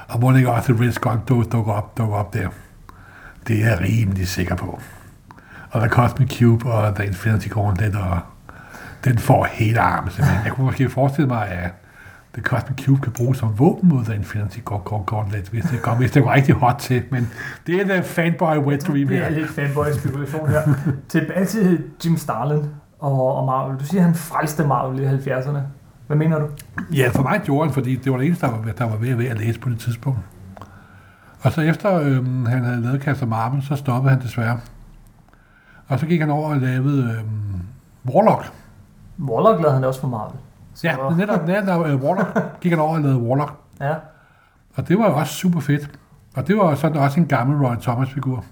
Og 0.09 0.21
må 0.21 0.31
det 0.31 0.37
ikke 0.37 0.51
også, 0.51 0.73
at 0.73 0.81
Red 0.81 1.47
dukker 1.51 1.73
op, 1.73 1.99
dukker 1.99 2.17
op 2.17 2.35
der. 2.35 2.49
Det 3.49 3.65
er 3.65 3.69
jeg 3.69 3.81
rimelig 3.81 4.29
sikker 4.29 4.55
på. 4.55 4.81
Og 5.71 5.81
The 5.81 5.89
Cosmic 5.89 6.39
Cube 6.39 6.73
og 6.73 6.95
The 6.95 7.07
Infinity 7.07 7.49
Gauntlet, 7.49 7.97
og 7.97 8.21
den 9.05 9.19
får 9.19 9.45
hele 9.45 9.81
armen 9.81 10.11
simpelthen. 10.11 10.45
Jeg 10.45 10.53
kunne 10.53 10.67
måske 10.67 10.91
forestille 10.91 11.29
mig, 11.29 11.49
at 11.49 11.71
The 12.35 12.43
Cosmic 12.43 12.85
Cube 12.85 13.01
kan 13.03 13.13
bruges 13.13 13.39
som 13.39 13.59
våben 13.59 13.89
mod 13.89 14.09
Infinity 14.15 14.59
Gauntlet, 15.07 15.49
hvis 15.49 15.65
det 15.65 15.83
går, 15.83 15.95
hvis 15.95 16.11
det 16.11 16.23
går 16.23 16.33
rigtig 16.33 16.55
hot 16.55 16.77
til. 16.79 17.03
Men 17.11 17.29
det 17.67 17.81
er 17.81 17.85
The 17.85 18.03
Fanboy 18.03 18.57
Wet 18.57 18.87
Dream 18.89 19.09
Det 19.09 19.19
er 19.19 19.23
her. 19.25 19.31
lidt 19.31 19.49
fanboy-spekulation 19.51 20.49
her. 20.49 20.63
Tilbage 21.09 21.45
til 21.47 21.85
Jim 22.05 22.17
Starlin 22.17 22.65
og, 22.99 23.37
og 23.37 23.47
Marvel. 23.47 23.79
Du 23.79 23.85
siger, 23.85 24.03
han 24.03 24.15
frelste 24.15 24.67
Marvel 24.67 25.01
i 25.01 25.07
70'erne. 25.07 25.59
Hvad 26.07 26.17
mener 26.17 26.39
du? 26.39 26.47
Ja, 26.95 27.09
for 27.15 27.23
mig 27.23 27.41
gjorde 27.45 27.65
han, 27.67 27.75
fordi 27.75 27.97
det 27.97 28.13
var 28.13 28.19
det 28.19 28.27
eneste, 28.27 28.47
der 28.47 28.53
var, 28.53 28.73
der 28.79 28.85
var 28.85 28.97
ved 28.97 29.09
at, 29.09 29.19
ved 29.19 29.27
at 29.27 29.39
læse 29.39 29.61
på 29.61 29.69
det 29.69 29.79
tidspunkt. 29.79 30.19
Og 31.43 31.53
så 31.53 31.61
efter 31.61 32.01
øhm, 32.01 32.47
han 32.47 32.65
havde 32.65 32.83
lavet 32.83 33.03
Captain 33.03 33.31
Marvel, 33.31 33.63
så 33.63 33.77
stoppede 33.77 34.15
han 34.15 34.23
desværre. 34.23 34.59
Og 35.89 35.99
så 35.99 36.07
gik 36.07 36.21
han 36.21 36.31
over 36.31 36.49
og 36.51 36.57
lavede 36.57 37.17
øhm, 37.19 37.61
Warlock. 38.15 38.53
Warlock 39.29 39.61
lavede 39.61 39.75
han 39.75 39.85
også 39.85 40.01
for 40.01 40.09
Marvel. 40.09 40.37
Ja, 40.85 40.97
netop, 41.17 41.47
netop 41.47 41.87
øh, 41.87 42.03
Warlock 42.03 42.61
gik 42.61 42.73
han 42.73 42.81
over 42.81 42.95
og 42.95 43.01
lavede 43.01 43.19
Warlock. 43.19 43.53
ja. 43.81 43.95
Og 44.77 44.89
det 44.89 44.99
var 44.99 45.07
jo 45.11 45.17
også 45.17 45.33
super 45.35 45.61
fedt. 45.61 45.91
Og 46.37 46.47
det 46.49 46.57
var 46.57 46.75
sådan 46.75 46.97
også 46.97 47.21
en 47.21 47.27
gammel 47.27 47.67
Roy 47.67 47.75
Thomas-figur. 47.83 48.45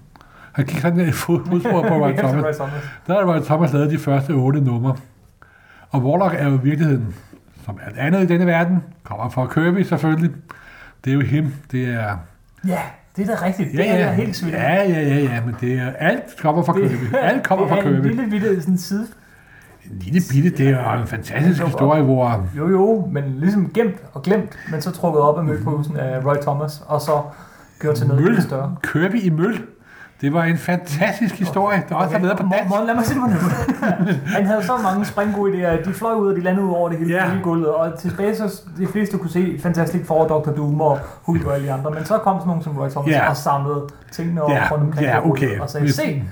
Han 0.53 0.65
gik 0.65 0.79
sådan 0.79 0.99
der 0.99 1.05
i 1.05 1.09
fod- 1.11 1.49
fodspor 1.49 1.81
på 1.81 1.93
Roy 2.05 2.13
Thomas. 2.23 2.57
Der 3.07 3.13
har 3.13 3.33
Roy 3.33 3.39
Thomas 3.39 3.73
lavet 3.73 3.91
de 3.91 3.97
første 3.97 4.31
otte 4.31 4.61
numre. 4.61 4.95
Og 5.89 6.03
Warlock 6.03 6.33
er 6.37 6.47
jo 6.49 6.55
i 6.55 6.61
virkeligheden, 6.63 7.15
som 7.65 7.79
alt 7.85 7.97
andet 7.97 8.23
i 8.23 8.25
denne 8.25 8.45
verden, 8.45 8.83
kommer 9.03 9.29
fra 9.29 9.45
Kirby 9.47 9.81
selvfølgelig. 9.81 10.31
Det 11.05 11.09
er 11.09 11.13
jo 11.15 11.21
him. 11.21 11.53
Det 11.71 11.87
er... 11.89 12.17
Ja, 12.67 12.79
det 13.15 13.29
er 13.29 13.35
da 13.35 13.45
rigtigt. 13.45 13.71
Det 13.71 13.89
er 13.89 13.95
jeg 13.97 14.15
helt 14.15 14.35
svidt. 14.35 14.53
Ja, 14.53 14.73
ja, 14.73 15.01
ja, 15.01 15.15
ja, 15.19 15.41
men 15.45 15.55
det 15.61 15.79
er... 15.79 15.91
Alt 15.97 16.23
kommer 16.41 16.63
fra 16.63 16.73
Kirby. 16.73 17.15
Alt 17.21 17.43
kommer 17.43 17.65
det 17.65 17.73
fra 17.75 17.81
er 17.83 17.87
en 17.87 17.93
Kirby. 17.95 18.07
lille 18.07 18.29
bitte 18.29 18.61
sådan 18.61 18.77
side. 18.77 19.07
En 19.91 19.99
lille 19.99 20.21
bitte, 20.31 20.49
det 20.57 20.69
er 20.69 20.93
jo 20.95 21.01
en 21.01 21.07
fantastisk 21.07 21.63
historie, 21.63 22.01
hvor... 22.03 22.45
Jo, 22.57 22.69
jo, 22.69 23.07
men 23.11 23.23
ligesom 23.37 23.71
gemt 23.73 23.95
og 24.13 24.21
glemt, 24.21 24.57
men 24.71 24.81
så 24.81 24.91
trukket 24.91 25.21
op 25.21 25.37
af 25.37 25.43
mølposen 25.43 25.97
af 25.97 26.25
Roy 26.25 26.35
Thomas, 26.41 26.83
og 26.87 27.01
så 27.01 27.21
gjort 27.81 27.95
til 27.95 28.07
noget 28.07 28.23
Møl. 28.23 28.31
lidt 28.33 28.43
større. 28.43 28.75
Kirby 28.83 29.21
i 29.23 29.29
møl. 29.29 29.61
Det 30.21 30.33
var 30.33 30.43
en 30.43 30.57
fantastisk 30.57 31.35
historie, 31.35 31.83
der 31.89 31.95
også 31.95 32.11
har 32.17 32.19
været 32.25 32.37
på 32.37 32.43
dansk. 32.51 32.69
Morten, 32.69 32.87
lad 32.87 32.95
mig 32.95 33.05
se 33.05 33.13
det 33.13 33.21
nu. 33.21 33.27
Han 34.35 34.45
havde 34.45 34.63
så 34.63 34.71
mange 34.83 35.05
springgode 35.05 35.51
idéer, 35.53 35.87
de 35.89 35.93
fløj 35.93 36.13
ud, 36.13 36.29
og 36.29 36.35
de 36.35 36.41
landede 36.41 36.65
ud 36.65 36.71
over 36.73 36.89
det 36.89 36.97
hele, 36.97 37.11
yeah. 37.13 37.29
hele 37.29 37.43
gulvet, 37.43 37.67
og 37.67 37.99
tilbage 37.99 38.35
så 38.35 38.61
de 38.77 38.87
fleste 38.87 39.17
kunne 39.17 39.29
se 39.29 39.59
Fantastic 39.63 40.05
Four, 40.05 40.27
Dr. 40.27 40.51
Doom 40.51 40.81
og 40.81 40.99
Hulk 41.23 41.45
og 41.45 41.53
alle 41.55 41.67
de 41.67 41.71
andre, 41.73 41.91
men 41.91 42.05
så 42.05 42.17
kom 42.17 42.35
sådan 42.39 42.47
nogen 42.47 42.63
som 42.63 42.77
Roy 42.77 42.89
Thomas 42.89 43.11
Ja. 43.11 43.29
og 43.29 43.37
samlede 43.37 43.81
tingene 44.11 44.41
op 44.41 44.51
Ja, 44.51 44.67
rundt 44.71 44.83
omkring 44.83 45.07
gulvet, 45.23 45.31
okay. 45.31 45.59
og 45.59 45.69
sagde, 45.69 45.93
se, 45.93 46.23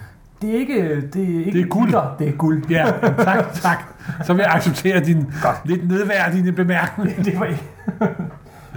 det 0.41 0.49
er 0.55 0.59
ikke, 0.59 1.01
det 1.13 1.23
er 1.35 1.39
ikke 1.45 1.51
Det 1.51 1.61
er 1.61 1.65
guld. 1.67 1.83
glitter, 1.83 2.15
det 2.19 2.27
er 2.27 2.31
guld. 2.31 2.63
Ja, 2.69 2.85
tak, 3.23 3.53
tak. 3.53 3.77
Så 4.25 4.33
vil 4.33 4.41
jeg 4.43 4.51
acceptere 4.55 4.99
din 5.05 5.17
Godt. 5.41 5.57
lidt 5.65 5.87
nedværdigende 5.87 6.51
bemærkning. 6.51 7.15
det 7.25 7.39
var 7.39 7.45
ikke... 7.45 7.63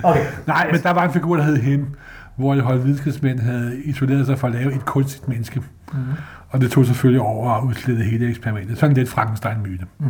okay. 0.02 0.24
Nej, 0.46 0.70
men 0.72 0.82
der 0.82 0.90
var 0.90 1.04
en 1.04 1.12
figur, 1.12 1.36
der 1.36 1.42
hed 1.42 1.56
him. 1.56 1.86
hvor 2.36 2.54
de 2.54 2.60
holdt 2.60 2.84
videnskabsmænd 2.84 3.40
havde 3.40 3.82
isoleret 3.84 4.26
sig 4.26 4.38
for 4.38 4.46
at 4.46 4.52
lave 4.54 4.74
et 4.74 4.84
kunstigt 4.84 5.28
menneske. 5.28 5.60
Mm. 5.92 5.98
Og 6.48 6.60
det 6.60 6.70
tog 6.70 6.86
selvfølgelig 6.86 7.20
over 7.20 7.50
at 7.50 7.64
udslette 7.64 8.04
hele 8.04 8.28
eksperimentet. 8.28 8.78
Sådan 8.78 8.96
lidt 8.96 9.08
Frankenstein-myte, 9.08 9.84
Mm. 9.98 10.06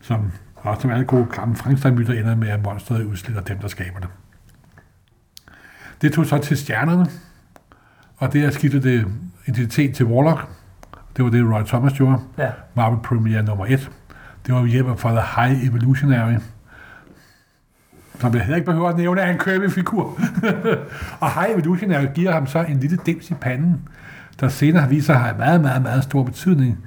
som, 0.00 0.30
og 0.56 0.76
som 0.80 0.90
alle 0.90 1.04
gode 1.04 1.26
gamle 1.26 1.56
Frankenstein-myter 1.56 2.12
ender 2.12 2.34
med, 2.36 2.48
at 2.48 2.62
monsteret 2.64 3.04
udsletter 3.04 3.42
dem, 3.42 3.58
der 3.58 3.68
skaber 3.68 3.98
det. 4.00 4.08
Det 6.02 6.12
tog 6.12 6.26
så 6.26 6.38
til 6.38 6.56
stjernerne, 6.56 7.06
og 8.16 8.32
det 8.32 8.44
er 8.44 8.50
skiftet 8.50 8.82
det 8.82 9.06
identitet 9.46 9.94
til 9.94 10.06
Warlock. 10.06 10.48
Det 11.20 11.24
var 11.24 11.30
det, 11.30 11.54
Roy 11.54 11.62
Thomas 11.62 11.92
gjorde. 11.92 12.18
Ja. 12.38 12.50
Marvel 12.74 12.98
Premiere 13.02 13.42
nummer 13.42 13.66
1. 13.66 13.90
Det 14.46 14.54
var 14.54 14.66
hjælp 14.66 14.98
fra 14.98 15.10
The 15.10 15.48
High 15.48 15.68
Evolutionary, 15.68 16.34
som 18.18 18.34
jeg 18.34 18.42
heller 18.42 18.56
ikke 18.56 18.66
behøver 18.66 18.88
at 18.88 18.96
nævne, 18.96 19.20
er 19.20 19.32
en 19.32 19.38
Kirby-figur. 19.38 20.20
og 21.20 21.32
High 21.40 21.50
Evolutionary 21.50 22.06
giver 22.14 22.32
ham 22.32 22.46
så 22.46 22.62
en 22.62 22.80
lille 22.80 22.98
dims 23.06 23.30
i 23.30 23.34
panden, 23.34 23.88
der 24.40 24.48
senere 24.48 24.82
har 24.82 24.88
vist 24.88 25.06
sig 25.06 25.14
at 25.14 25.20
have 25.20 25.36
meget, 25.38 25.60
meget, 25.60 25.82
meget 25.82 26.04
stor 26.04 26.22
betydning. 26.22 26.78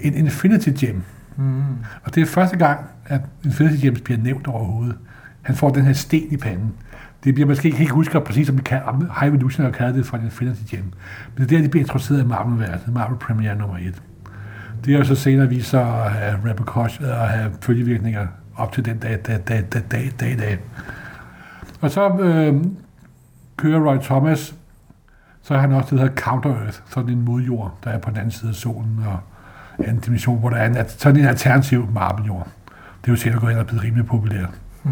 En 0.00 0.14
Infinity 0.14 0.68
Gem. 0.84 1.02
Mm. 1.36 1.62
Og 2.04 2.14
det 2.14 2.20
er 2.20 2.26
første 2.26 2.56
gang, 2.56 2.80
at 3.06 3.20
Infinity 3.44 3.84
Gems 3.84 4.00
bliver 4.00 4.20
nævnt 4.20 4.46
overhovedet. 4.46 4.96
Han 5.42 5.56
får 5.56 5.70
den 5.70 5.84
her 5.84 5.92
sten 5.92 6.26
i 6.30 6.36
panden. 6.36 6.72
Det 7.24 7.34
bliver 7.34 7.46
måske 7.48 7.66
ikke 7.66 7.78
helt 7.78 7.90
huske 7.90 8.20
præcis, 8.20 8.46
som 8.46 8.58
kan, 8.58 8.82
om 8.84 9.10
har 9.10 9.26
Evolutionary 9.26 9.92
det 9.94 10.06
fra 10.06 10.18
en 10.18 10.24
Infinity 10.24 10.74
Gem. 10.76 10.84
Men 11.36 11.48
det 11.48 11.52
er 11.52 11.56
der, 11.56 11.64
de 11.64 11.68
bliver 11.68 11.84
introduceret 11.84 12.22
i 12.22 12.26
Marvel-verden. 12.26 12.94
Marvel 12.94 13.18
Premiere 13.18 13.56
nummer 13.56 13.76
1. 13.76 14.02
Det 14.84 14.94
er 14.94 14.98
jo 14.98 15.04
så 15.04 15.14
senere 15.14 15.48
vist 15.48 15.70
sig 15.70 16.04
at 16.04 16.10
have 16.12 16.38
repercussions 16.50 17.10
og 17.10 17.24
øh, 17.24 17.30
have 17.30 17.52
følgevirkninger 17.60 18.26
op 18.56 18.72
til 18.72 18.84
den 18.84 18.98
dag, 18.98 19.18
dag, 19.26 19.40
dag, 19.48 19.64
dag, 19.72 19.82
dag, 19.90 20.12
dag, 20.20 20.38
dag. 20.38 20.58
Og 21.80 21.90
så 21.90 22.08
øh, 22.08 22.64
kører 23.56 23.90
Roy 23.90 23.98
Thomas, 24.02 24.54
så 25.42 25.54
har 25.54 25.60
han 25.60 25.72
også 25.72 25.90
det, 25.90 25.98
der 25.98 26.06
hedder 26.06 26.22
Counter-Earth, 26.22 26.80
sådan 26.90 27.10
en 27.10 27.24
modjord, 27.24 27.78
der 27.84 27.90
er 27.90 27.98
på 27.98 28.10
den 28.10 28.18
anden 28.18 28.30
side 28.30 28.48
af 28.50 28.54
solen, 28.54 29.04
og 29.06 29.18
anden 29.84 30.00
dimension, 30.00 30.38
hvor 30.38 30.50
der 30.50 30.56
er 30.56 30.66
en, 30.66 30.88
sådan 30.88 31.20
en 31.20 31.26
alternativ 31.26 31.88
Marvel-jord. 31.94 32.48
Det 33.00 33.08
er 33.08 33.12
jo 33.12 33.16
senere 33.16 33.40
gået 33.40 33.50
ind 33.50 33.58
og 33.58 33.66
blevet 33.66 33.84
rimelig 33.84 34.06
populært. 34.06 34.50
Mm. 34.82 34.90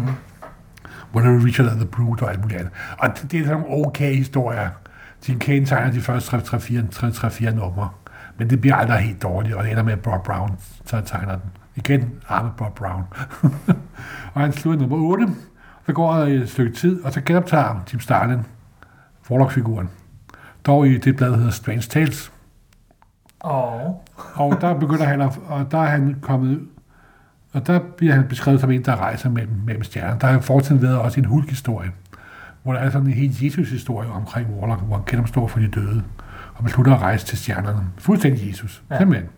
Hvor 1.11 1.21
der 1.21 1.29
er 1.29 1.45
Richard 1.45 1.67
and 1.67 1.77
the 1.77 1.85
Brute 1.85 2.23
og 2.23 2.31
alt 2.31 2.41
muligt 2.41 2.59
andet. 2.59 2.73
Og 2.97 3.09
det 3.31 3.39
er 3.39 3.45
sådan 3.45 3.61
nogle 3.61 3.87
okay 3.87 4.15
historier. 4.15 4.69
Jim 5.27 5.39
Kane 5.39 5.65
tegner 5.65 5.91
de 5.91 6.01
første 6.01 6.37
3-4 6.37 7.49
numre. 7.49 7.89
Men 8.37 8.49
det 8.49 8.61
bliver 8.61 8.75
aldrig 8.75 8.99
helt 8.99 9.23
dårligt, 9.23 9.55
og 9.55 9.63
det 9.63 9.71
ender 9.71 9.83
med, 9.83 9.93
at 9.93 10.01
Bob 10.01 10.25
Brown 10.25 10.57
så 10.85 11.01
tegner 11.01 11.31
den. 11.31 11.51
Igen 11.75 12.13
arme 12.27 12.51
Bob 12.57 12.75
Brown. 12.75 13.03
og 14.33 14.41
han 14.41 14.51
slutter 14.51 14.87
nummer 14.87 14.97
8. 14.97 15.27
Så 15.85 15.93
går 15.93 16.13
der 16.13 16.25
et 16.25 16.49
stykke 16.49 16.77
tid, 16.77 17.03
og 17.03 17.13
så 17.13 17.21
genoptager 17.21 17.83
Jim 17.93 17.99
Starlin 17.99 18.45
Warlock-figuren. 19.29 19.89
Dog 20.65 20.87
i 20.87 20.97
det 20.97 21.15
blad, 21.15 21.29
der 21.29 21.37
hedder 21.37 21.51
Strange 21.51 21.81
Tales. 21.81 22.31
Og 23.39 24.03
Og 24.35 24.61
der 24.61 24.73
begynder 24.79 25.05
han 25.05 25.21
at, 25.21 25.39
og 25.47 25.71
der 25.71 25.77
er 25.77 25.89
han 25.89 26.15
kommet 26.21 26.67
og 27.53 27.67
der 27.67 27.79
bliver 27.97 28.13
han 28.13 28.27
beskrevet 28.27 28.61
som 28.61 28.71
en, 28.71 28.85
der 28.85 28.95
rejser 28.95 29.29
mellem, 29.29 29.53
mellem 29.65 29.83
stjerner. 29.83 30.17
Der 30.17 30.27
har 30.27 30.39
fortiden 30.39 30.81
været 30.81 30.97
også 30.97 31.19
en 31.19 31.25
hulk-historie, 31.25 31.91
hvor 32.63 32.73
der 32.73 32.79
er 32.79 32.89
sådan 32.89 33.07
en 33.07 33.13
helt 33.13 33.43
Jesus-historie 33.43 34.09
omkring 34.09 34.47
Warlock, 34.49 34.81
hvor 34.81 34.95
han 34.95 35.05
gennemstår 35.05 35.47
for 35.47 35.59
de 35.59 35.67
døde, 35.67 36.03
og 36.53 36.63
beslutter 36.63 36.93
at 36.93 37.01
rejse 37.01 37.25
til 37.25 37.37
stjernerne. 37.37 37.79
Fuldstændig 37.97 38.49
Jesus, 38.49 38.83
ja. 38.91 38.97
simpelthen. 38.97 39.29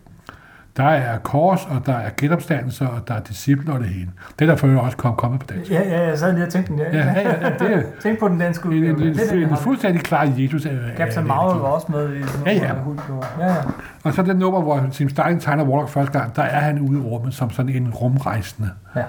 Der 0.76 0.84
er 0.84 1.18
kors, 1.18 1.66
og 1.70 1.86
der 1.86 1.92
er 1.94 2.10
genopstandelser, 2.16 2.86
og 2.86 3.08
der 3.08 3.14
er 3.14 3.20
disciple 3.20 3.72
og 3.72 3.80
det 3.80 3.88
hele. 3.88 4.10
Det 4.38 4.44
er 4.44 4.50
der 4.50 4.56
for 4.56 4.78
også 4.80 4.96
kom, 4.96 5.16
kommet 5.16 5.40
på 5.40 5.46
dansk. 5.46 5.70
ja, 5.70 5.82
ja, 5.82 6.08
jeg 6.08 6.18
sad 6.18 6.32
lige 6.32 6.44
og 6.46 6.52
tænkte 6.52 6.72
den. 6.72 6.80
Ja, 6.80 6.96
Ja, 6.98 7.12
ja, 7.20 7.46
ja, 7.46 7.50
det 7.58 7.74
er 7.76 7.82
Tænk 8.02 8.18
på 8.18 8.28
den 8.28 8.38
danske 8.38 8.68
en, 8.68 8.74
udgave. 8.74 8.96
en, 8.96 9.02
en, 9.02 9.14
Det 9.14 9.30
er 9.30 9.34
en, 9.36 9.42
har. 9.44 9.50
en 9.50 9.62
fuldstændig 9.62 10.02
klar 10.02 10.32
Jesus. 10.38 10.66
Captain 10.96 11.26
Marvel 11.26 11.60
var 11.60 11.68
også 11.68 11.86
med 11.92 12.16
i 12.16 12.22
sådan 12.22 12.46
Ja, 12.46 12.52
ja. 12.52 12.72
hvor 12.72 12.82
hun 12.82 13.00
gjorde. 13.06 13.26
Ja, 13.40 13.46
ja. 13.46 13.60
Og 14.04 14.14
så 14.14 14.22
den 14.22 14.36
nummer, 14.36 14.62
hvor 14.62 14.86
Tim 14.92 15.08
Stein 15.08 15.40
tegner 15.40 15.64
Warlock 15.64 15.88
første 15.90 16.18
gang, 16.18 16.36
der 16.36 16.42
er 16.42 16.60
han 16.60 16.78
ude 16.80 16.98
i 16.98 17.02
rummet 17.02 17.34
som 17.34 17.50
sådan 17.50 17.72
en 17.74 17.90
rumrejsende. 17.90 18.70
Ja. 18.96 19.02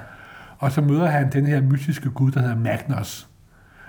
Og 0.59 0.71
så 0.71 0.81
møder 0.81 1.05
han 1.05 1.29
den 1.31 1.45
her 1.47 1.61
mystiske 1.61 2.09
gud, 2.09 2.31
der 2.31 2.39
hedder 2.39 2.55
Magnus. 2.55 3.27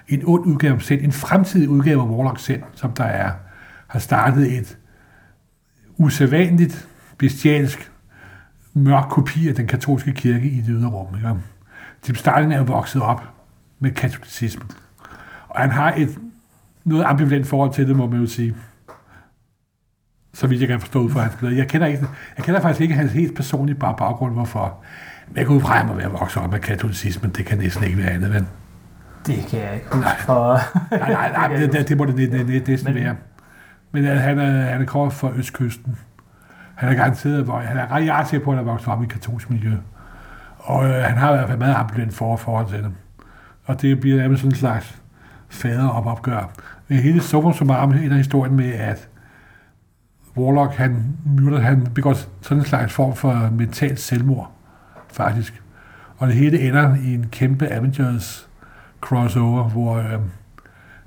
En 0.08 0.22
ond 0.26 0.46
udgave 0.46 0.74
af 0.74 0.82
selv, 0.82 1.04
en 1.04 1.12
fremtidig 1.12 1.68
udgave 1.68 2.02
af 2.02 2.06
Warlock 2.06 2.38
selv, 2.40 2.62
som 2.74 2.92
der 2.92 3.04
er, 3.04 3.30
har 3.86 3.98
startet 3.98 4.58
et 4.58 4.78
usædvanligt, 5.98 6.88
bestialsk, 7.18 7.90
mørk 8.74 9.04
kopi 9.10 9.48
af 9.48 9.54
den 9.54 9.66
katolske 9.66 10.12
kirke 10.12 10.48
i 10.50 10.56
det 10.60 10.66
ydre 10.68 10.88
rum. 10.88 11.14
Ikke? 11.16 11.34
Tim 12.02 12.14
Stalin 12.14 12.52
er 12.52 12.58
jo 12.58 12.64
vokset 12.64 13.02
op 13.02 13.22
med 13.80 13.90
katolicisme. 13.90 14.64
Og 15.48 15.60
han 15.60 15.70
har 15.70 15.92
et 15.96 16.18
noget 16.84 17.04
ambivalent 17.04 17.46
forhold 17.46 17.72
til 17.72 17.88
det, 17.88 17.96
må 17.96 18.06
man 18.06 18.20
jo 18.20 18.26
sige. 18.26 18.54
Så 20.34 20.46
vidt 20.46 20.60
jeg 20.60 20.68
kan 20.68 20.80
forstå 20.80 21.00
ud 21.00 21.10
fra 21.10 21.20
hans 21.20 21.34
glæde. 21.36 21.56
Jeg 21.56 21.68
kender, 21.68 21.86
ikke, 21.86 22.06
jeg 22.36 22.44
kender 22.44 22.60
faktisk 22.60 22.80
ikke 22.80 22.94
hans 22.94 23.12
helt 23.12 23.34
personlige 23.36 23.76
bare 23.78 23.94
baggrund, 23.98 24.32
hvorfor. 24.32 24.84
Men 25.28 25.36
jeg 25.36 25.46
går 25.46 25.54
ud 25.54 25.60
fra, 25.60 25.72
at 25.72 25.78
han 25.78 25.86
må 25.88 25.94
være 25.94 26.10
vokset 26.10 26.42
op 26.42 26.50
med 26.50 26.58
katolicismen. 26.60 27.30
Det 27.30 27.46
kan 27.46 27.58
næsten 27.58 27.84
ikke 27.84 27.98
være 27.98 28.10
andet, 28.10 28.32
vel? 28.34 28.46
Det 29.26 29.46
kan 29.50 29.60
jeg 29.60 29.74
ikke 29.74 29.86
huske 29.92 30.00
Nej. 30.08 30.18
for... 30.18 30.58
Nej, 30.96 31.10
nej, 31.12 31.30
nej, 31.32 31.48
det, 31.58 31.72
det, 31.72 31.88
det 31.88 31.96
må 31.96 32.04
det, 32.04 32.16
det, 32.16 32.32
det, 32.32 32.46
det 32.48 32.68
næsten 32.68 32.94
Men- 32.94 33.04
være. 33.04 33.16
Men 33.92 34.04
øh, 34.04 34.16
han 34.20 34.38
er, 34.38 34.50
han 34.70 34.80
er 34.82 34.86
kommet 34.86 35.12
fra 35.14 35.30
Østkysten. 35.34 35.96
Han 36.76 36.88
er 36.88 36.94
garanteret, 36.94 37.44
hvor 37.44 37.58
han 37.58 37.78
er 37.78 37.92
ret 37.92 38.06
jeg 38.06 38.26
sikker 38.26 38.44
på, 38.44 38.50
at 38.50 38.56
han 38.56 38.66
er 38.66 38.70
vokset 38.70 38.88
op 38.88 39.02
i 39.02 39.04
et 39.04 39.10
katolsk 39.10 39.50
miljø. 39.50 39.72
Og 40.58 40.84
øh, 40.84 40.94
han 40.94 41.16
har 41.18 41.32
i 41.32 41.36
hvert 41.36 41.48
fald 41.48 41.58
meget 41.58 41.74
ambulant 41.74 42.14
for 42.14 42.36
forhold 42.36 42.68
til 42.68 42.82
dem. 42.82 42.92
Og 43.64 43.82
det 43.82 44.00
bliver 44.00 44.16
nærmest 44.16 44.40
sådan 44.42 44.52
en 44.52 44.56
slags 44.56 45.02
fader 45.48 45.88
op 45.88 46.06
opgør. 46.06 46.50
Men 46.88 46.98
hele 46.98 47.20
summer 47.20 47.74
arm 47.74 47.90
ender 47.92 48.16
historien 48.16 48.56
med, 48.56 48.72
at 48.72 49.08
Warlock, 50.36 50.74
han, 50.74 51.16
myrder, 51.24 51.60
han 51.60 51.86
begår 51.94 52.14
sådan 52.42 52.58
en 52.58 52.64
slags 52.64 52.92
form 52.92 53.16
for 53.16 53.50
mentalt 53.52 54.00
selvmord, 54.00 54.50
faktisk. 55.12 55.62
Og 56.18 56.28
det 56.28 56.36
hele 56.36 56.60
ender 56.60 56.94
i 56.94 57.14
en 57.14 57.26
kæmpe 57.30 57.68
Avengers 57.68 58.48
crossover, 59.00 59.62
hvor 59.62 59.96
øh, 59.96 60.18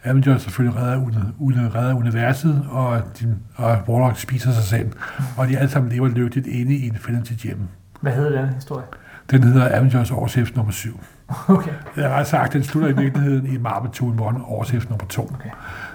Avengers 0.04 0.42
selvfølgelig 0.42 0.80
redder, 0.82 0.98
uni- 1.40 1.76
redder 1.76 1.94
universet, 1.94 2.66
og, 2.70 3.02
de, 3.20 3.38
og 3.56 3.78
Warlock 3.88 4.18
spiser 4.20 4.52
sig 4.52 4.64
selv, 4.64 4.92
og 5.38 5.48
de 5.48 5.58
alle 5.58 5.70
sammen 5.70 5.92
lever 5.92 6.08
lykkeligt 6.08 6.48
inde 6.48 6.76
i 6.76 6.88
Infinity 6.88 7.34
Gem. 7.48 7.60
Hvad 8.02 8.12
hedder 8.12 8.42
den 8.42 8.54
historie? 8.54 8.86
Den 9.32 9.44
hedder 9.44 9.76
Avengers 9.78 10.12
Årshæft 10.12 10.56
nummer 10.56 10.72
7. 10.72 11.00
Okay. 11.48 11.72
Jeg 11.98 12.10
har 12.10 12.24
sagt, 12.24 12.54
den 12.54 12.64
slutter 12.64 12.90
i 12.90 12.96
virkeligheden 13.02 13.46
i 13.54 13.58
Marvel 13.58 13.92
2 13.92 14.06
in 14.12 14.20
1, 14.20 14.20
Årshæft 14.48 14.90
nummer 14.90 15.06
2. 15.06 15.22
Okay. 15.34 15.50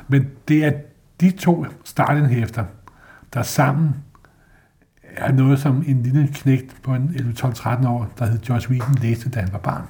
Men 0.08 0.26
det 0.48 0.64
er 0.64 0.72
de 1.20 1.30
to 1.30 1.66
starting-hæfter, 1.84 2.64
der 3.34 3.42
sammen 3.42 3.94
er 5.16 5.32
noget, 5.32 5.58
som 5.58 5.84
en 5.86 6.02
lille 6.02 6.28
knægt 6.32 6.76
på 6.82 6.94
en 6.94 7.12
11, 7.14 7.32
12, 7.32 7.54
13 7.54 7.86
år, 7.86 8.08
der 8.18 8.26
hed 8.26 8.38
Josh 8.48 8.70
Whedon, 8.70 8.94
læste, 9.02 9.28
da 9.30 9.40
han 9.40 9.48
var 9.52 9.58
barn. 9.58 9.82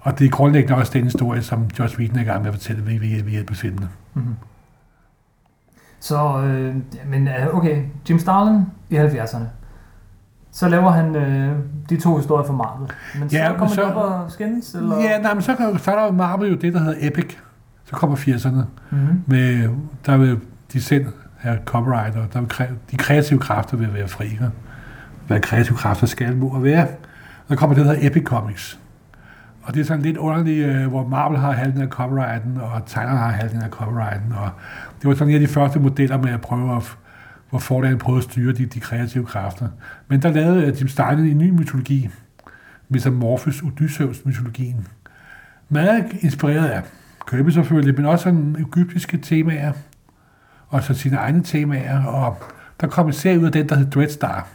Og 0.00 0.18
det 0.18 0.24
er 0.24 0.28
grundlæggende 0.30 0.76
også 0.76 0.92
den 0.92 1.04
historie, 1.04 1.42
som 1.42 1.64
Josh 1.78 1.98
Whedon 1.98 2.16
er 2.16 2.20
i 2.20 2.24
gang 2.24 2.40
med 2.40 2.48
at 2.48 2.54
fortælle 2.54 2.86
ved, 2.86 3.00
ved, 3.00 3.22
ved 3.22 3.30
hjælp 3.32 3.50
af 3.50 3.56
filmene. 3.56 3.88
Mm-hmm. 4.14 4.34
Så, 6.00 6.40
øh, 6.42 6.74
men 7.10 7.28
øh, 7.28 7.54
okay, 7.56 7.82
Jim 8.10 8.18
Starlin 8.18 8.62
i 8.90 8.96
70'erne. 8.96 9.42
Så 10.52 10.68
laver 10.68 10.90
han 10.90 11.16
øh, 11.16 11.56
de 11.90 12.00
to 12.00 12.16
historier 12.16 12.46
for 12.46 12.52
Marvel. 12.52 12.90
Men 13.18 13.30
så 13.30 13.36
Ja, 13.36 13.48
men 13.48 13.58
kommer 13.58 13.74
så- 13.74 13.82
de 13.82 13.94
op 13.94 13.96
og 14.24 14.30
skændes, 14.32 14.74
eller? 14.74 14.96
Ja, 15.00 15.18
nej, 15.18 15.34
men 15.34 15.42
så, 15.42 15.56
så 15.84 15.90
er 15.92 16.04
jo 16.06 16.10
Marvel 16.12 16.50
jo 16.50 16.56
det, 16.56 16.72
der 16.74 16.80
hedder 16.80 17.08
Epic. 17.08 17.36
Så 17.84 17.96
kommer 17.96 18.16
80'erne. 18.16 18.62
Mm-hmm. 18.90 19.22
Med, 19.26 19.68
der 20.06 20.16
vil 20.16 20.38
de 20.72 20.80
selv 20.82 21.06
have 21.38 21.58
copyright, 21.64 22.16
og 22.16 22.32
der 22.32 22.40
vil 22.40 22.50
de 22.90 22.96
kreative 22.96 23.38
kræfter 23.38 23.76
vil 23.76 23.94
være 23.94 24.08
fri. 24.08 24.38
Hvad 25.26 25.40
kreative 25.40 25.76
kræfter 25.76 26.06
skal 26.06 26.36
må 26.36 26.48
og 26.48 26.62
være. 26.64 26.86
Der 27.48 27.56
kommer 27.56 27.76
det, 27.76 27.84
der 27.86 27.92
hedder 27.92 28.06
Epic 28.10 28.22
Comics. 28.24 28.78
Og 29.68 29.74
det 29.74 29.80
er 29.80 29.84
sådan 29.84 30.02
lidt 30.02 30.16
underligt, 30.16 30.66
øh, 30.66 30.86
hvor 30.86 31.08
Marvel 31.08 31.38
har 31.38 31.52
halvdelen 31.52 31.82
af 31.82 31.88
copyrighten, 31.88 32.56
og 32.56 32.86
Tyler 32.86 33.06
har 33.06 33.30
halvdelen 33.30 33.62
af 33.62 33.70
copyrighten. 33.70 34.32
Og 34.32 34.50
det 35.02 35.08
var 35.08 35.14
sådan 35.14 35.28
en 35.28 35.34
af 35.34 35.40
de 35.40 35.46
første 35.46 35.80
modeller 35.80 36.18
med 36.18 36.32
at 36.32 36.40
prøve 36.40 36.76
at, 36.76 36.96
hvor 37.50 37.58
fordelen 37.58 37.98
prøvede 37.98 38.18
at 38.18 38.24
styre 38.24 38.52
de, 38.52 38.66
de 38.66 38.80
kreative 38.80 39.24
kræfter. 39.24 39.68
Men 40.08 40.22
der 40.22 40.32
lavede 40.32 40.66
øh, 40.66 40.80
Jim 40.80 40.88
Stein 40.88 41.18
en 41.18 41.38
ny 41.38 41.50
mytologi, 41.50 42.10
Metamorphos 42.88 43.62
Odysseus 43.62 44.24
mytologien. 44.24 44.86
Meget 45.68 46.04
inspireret 46.20 46.68
af 46.68 46.82
Kirby 47.30 47.50
selvfølgelig, 47.50 47.94
men 47.94 48.06
også 48.06 48.22
sådan 48.22 48.56
egyptiske 48.58 49.18
temaer, 49.18 49.72
og 50.68 50.82
så 50.82 50.94
sine 50.94 51.16
egne 51.16 51.42
temaer, 51.42 52.04
og 52.04 52.36
der 52.80 52.86
kom 52.86 53.06
en 53.06 53.12
serie 53.12 53.40
ud 53.40 53.44
af 53.44 53.52
den, 53.52 53.68
der 53.68 53.76
hed 53.76 53.90
Dreadstar. 53.90 54.48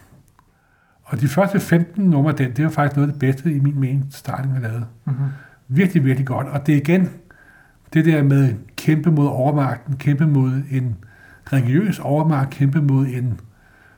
Og 1.13 1.21
de 1.21 1.28
første 1.28 1.60
15 1.60 2.06
numre 2.06 2.32
den, 2.32 2.52
det 2.52 2.65
var 2.65 2.71
faktisk 2.71 2.95
noget 2.95 3.10
af 3.10 3.13
det 3.13 3.19
bedste 3.19 3.54
i 3.54 3.60
min 3.60 3.80
mening, 3.80 4.08
starten 4.10 4.52
har 4.52 4.60
lavet. 4.60 4.86
Mm-hmm. 5.06 5.26
Virkelig, 5.67 6.06
virkelig 6.06 6.28
godt. 6.28 6.47
Og 6.47 6.67
det 6.67 6.73
er 6.73 6.78
igen 6.78 7.10
det 7.93 8.06
der 8.06 8.23
med 8.23 8.54
kæmpe 8.78 9.12
mod 9.12 9.28
overmagten, 9.28 9.97
kæmpe 9.97 10.28
mod 10.28 10.62
en 10.71 10.95
religiøs 11.54 11.99
overmagt, 11.99 12.49
kæmpe 12.49 12.82
mod 12.82 13.06
en 13.06 13.39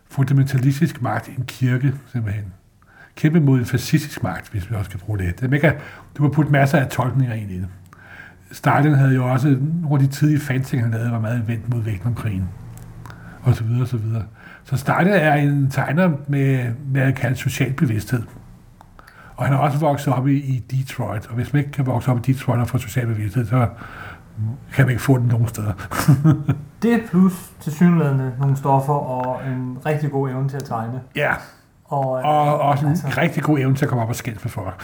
fundamentalistisk 0.10 1.02
magt, 1.02 1.30
en 1.38 1.46
kirke 1.48 1.94
simpelthen. 2.12 2.44
Kæmpe 3.16 3.40
mod 3.40 3.60
en 3.60 3.66
fascistisk 3.66 4.24
magt, 4.24 4.52
hvis 4.52 4.72
vi 4.72 4.76
også 4.76 4.92
kan 4.92 5.00
bruge 5.00 5.20
det. 5.20 5.40
det 5.40 5.50
man 5.50 5.62
kan, 5.62 5.74
du 6.18 6.24
kan 6.24 6.32
putte 6.32 6.52
masser 6.52 6.78
af 6.78 6.88
tolkninger 6.88 7.34
ind 7.34 7.52
i 7.52 7.58
det. 7.58 7.68
Stalin 8.52 8.94
havde 8.94 9.16
jo 9.16 9.32
også, 9.32 9.58
nogle 9.82 9.94
af 9.94 10.00
de 10.00 10.08
tidlige 10.08 10.40
fanting, 10.40 10.82
han 10.82 10.92
lavede, 10.92 11.12
var 11.12 11.20
meget 11.20 11.48
vendt 11.48 11.70
mod 11.70 11.82
Vietnamkrigen. 11.82 12.50
Og 13.42 13.56
så 13.56 13.64
videre, 13.64 13.82
og 13.82 13.88
så 13.88 13.98
videre. 13.98 14.24
Så 14.66 14.78
Stalin 14.78 15.14
er 15.14 15.34
en 15.34 15.72
tegner 15.72 16.12
med, 16.28 16.66
med 16.88 17.02
at 17.02 17.16
kalde 17.16 17.36
social 17.36 17.74
bevidsthed. 17.74 18.24
Og 19.36 19.46
han 19.46 19.54
er 19.54 19.58
også 19.58 19.78
vokset 19.80 20.14
op 20.14 20.28
i, 20.28 20.34
i 20.38 20.60
Detroit. 20.72 21.28
Og 21.28 21.36
hvis 21.36 21.54
man 21.54 21.60
ikke 21.60 21.72
kan 21.72 21.86
vokse 21.86 22.12
op 22.12 22.18
i 22.18 22.34
Detroit 22.34 22.60
og 22.60 22.68
få 22.68 22.78
social 22.78 23.08
bevidsthed, 23.08 23.46
så 23.46 23.68
kan 24.74 24.86
man 24.86 24.90
ikke 24.92 25.02
få 25.04 25.18
den 25.18 25.28
nogen 25.28 25.48
steder. 25.48 25.74
Det 26.82 27.02
plus 27.10 27.34
til 27.62 27.72
synlædende 27.74 28.34
nogle 28.40 28.58
stoffer 28.58 28.94
og 28.94 29.42
en 29.48 29.78
rigtig 29.86 30.12
god 30.12 30.30
evne 30.30 30.50
til 30.50 30.58
at 30.58 30.64
tegne. 30.64 31.02
ja, 31.16 31.32
Og, 31.86 32.10
og 32.10 32.60
også 32.60 32.86
en 32.86 32.90
altså- 32.92 33.06
altså. 33.08 33.22
rigtig 33.22 33.44
god 33.44 33.60
evne 33.60 33.76
til 33.76 33.86
at 33.86 33.90
komme 33.90 34.04
op 34.04 34.10
og 34.10 34.16
skændes 34.16 34.44
med 34.44 34.52
folk. 34.52 34.82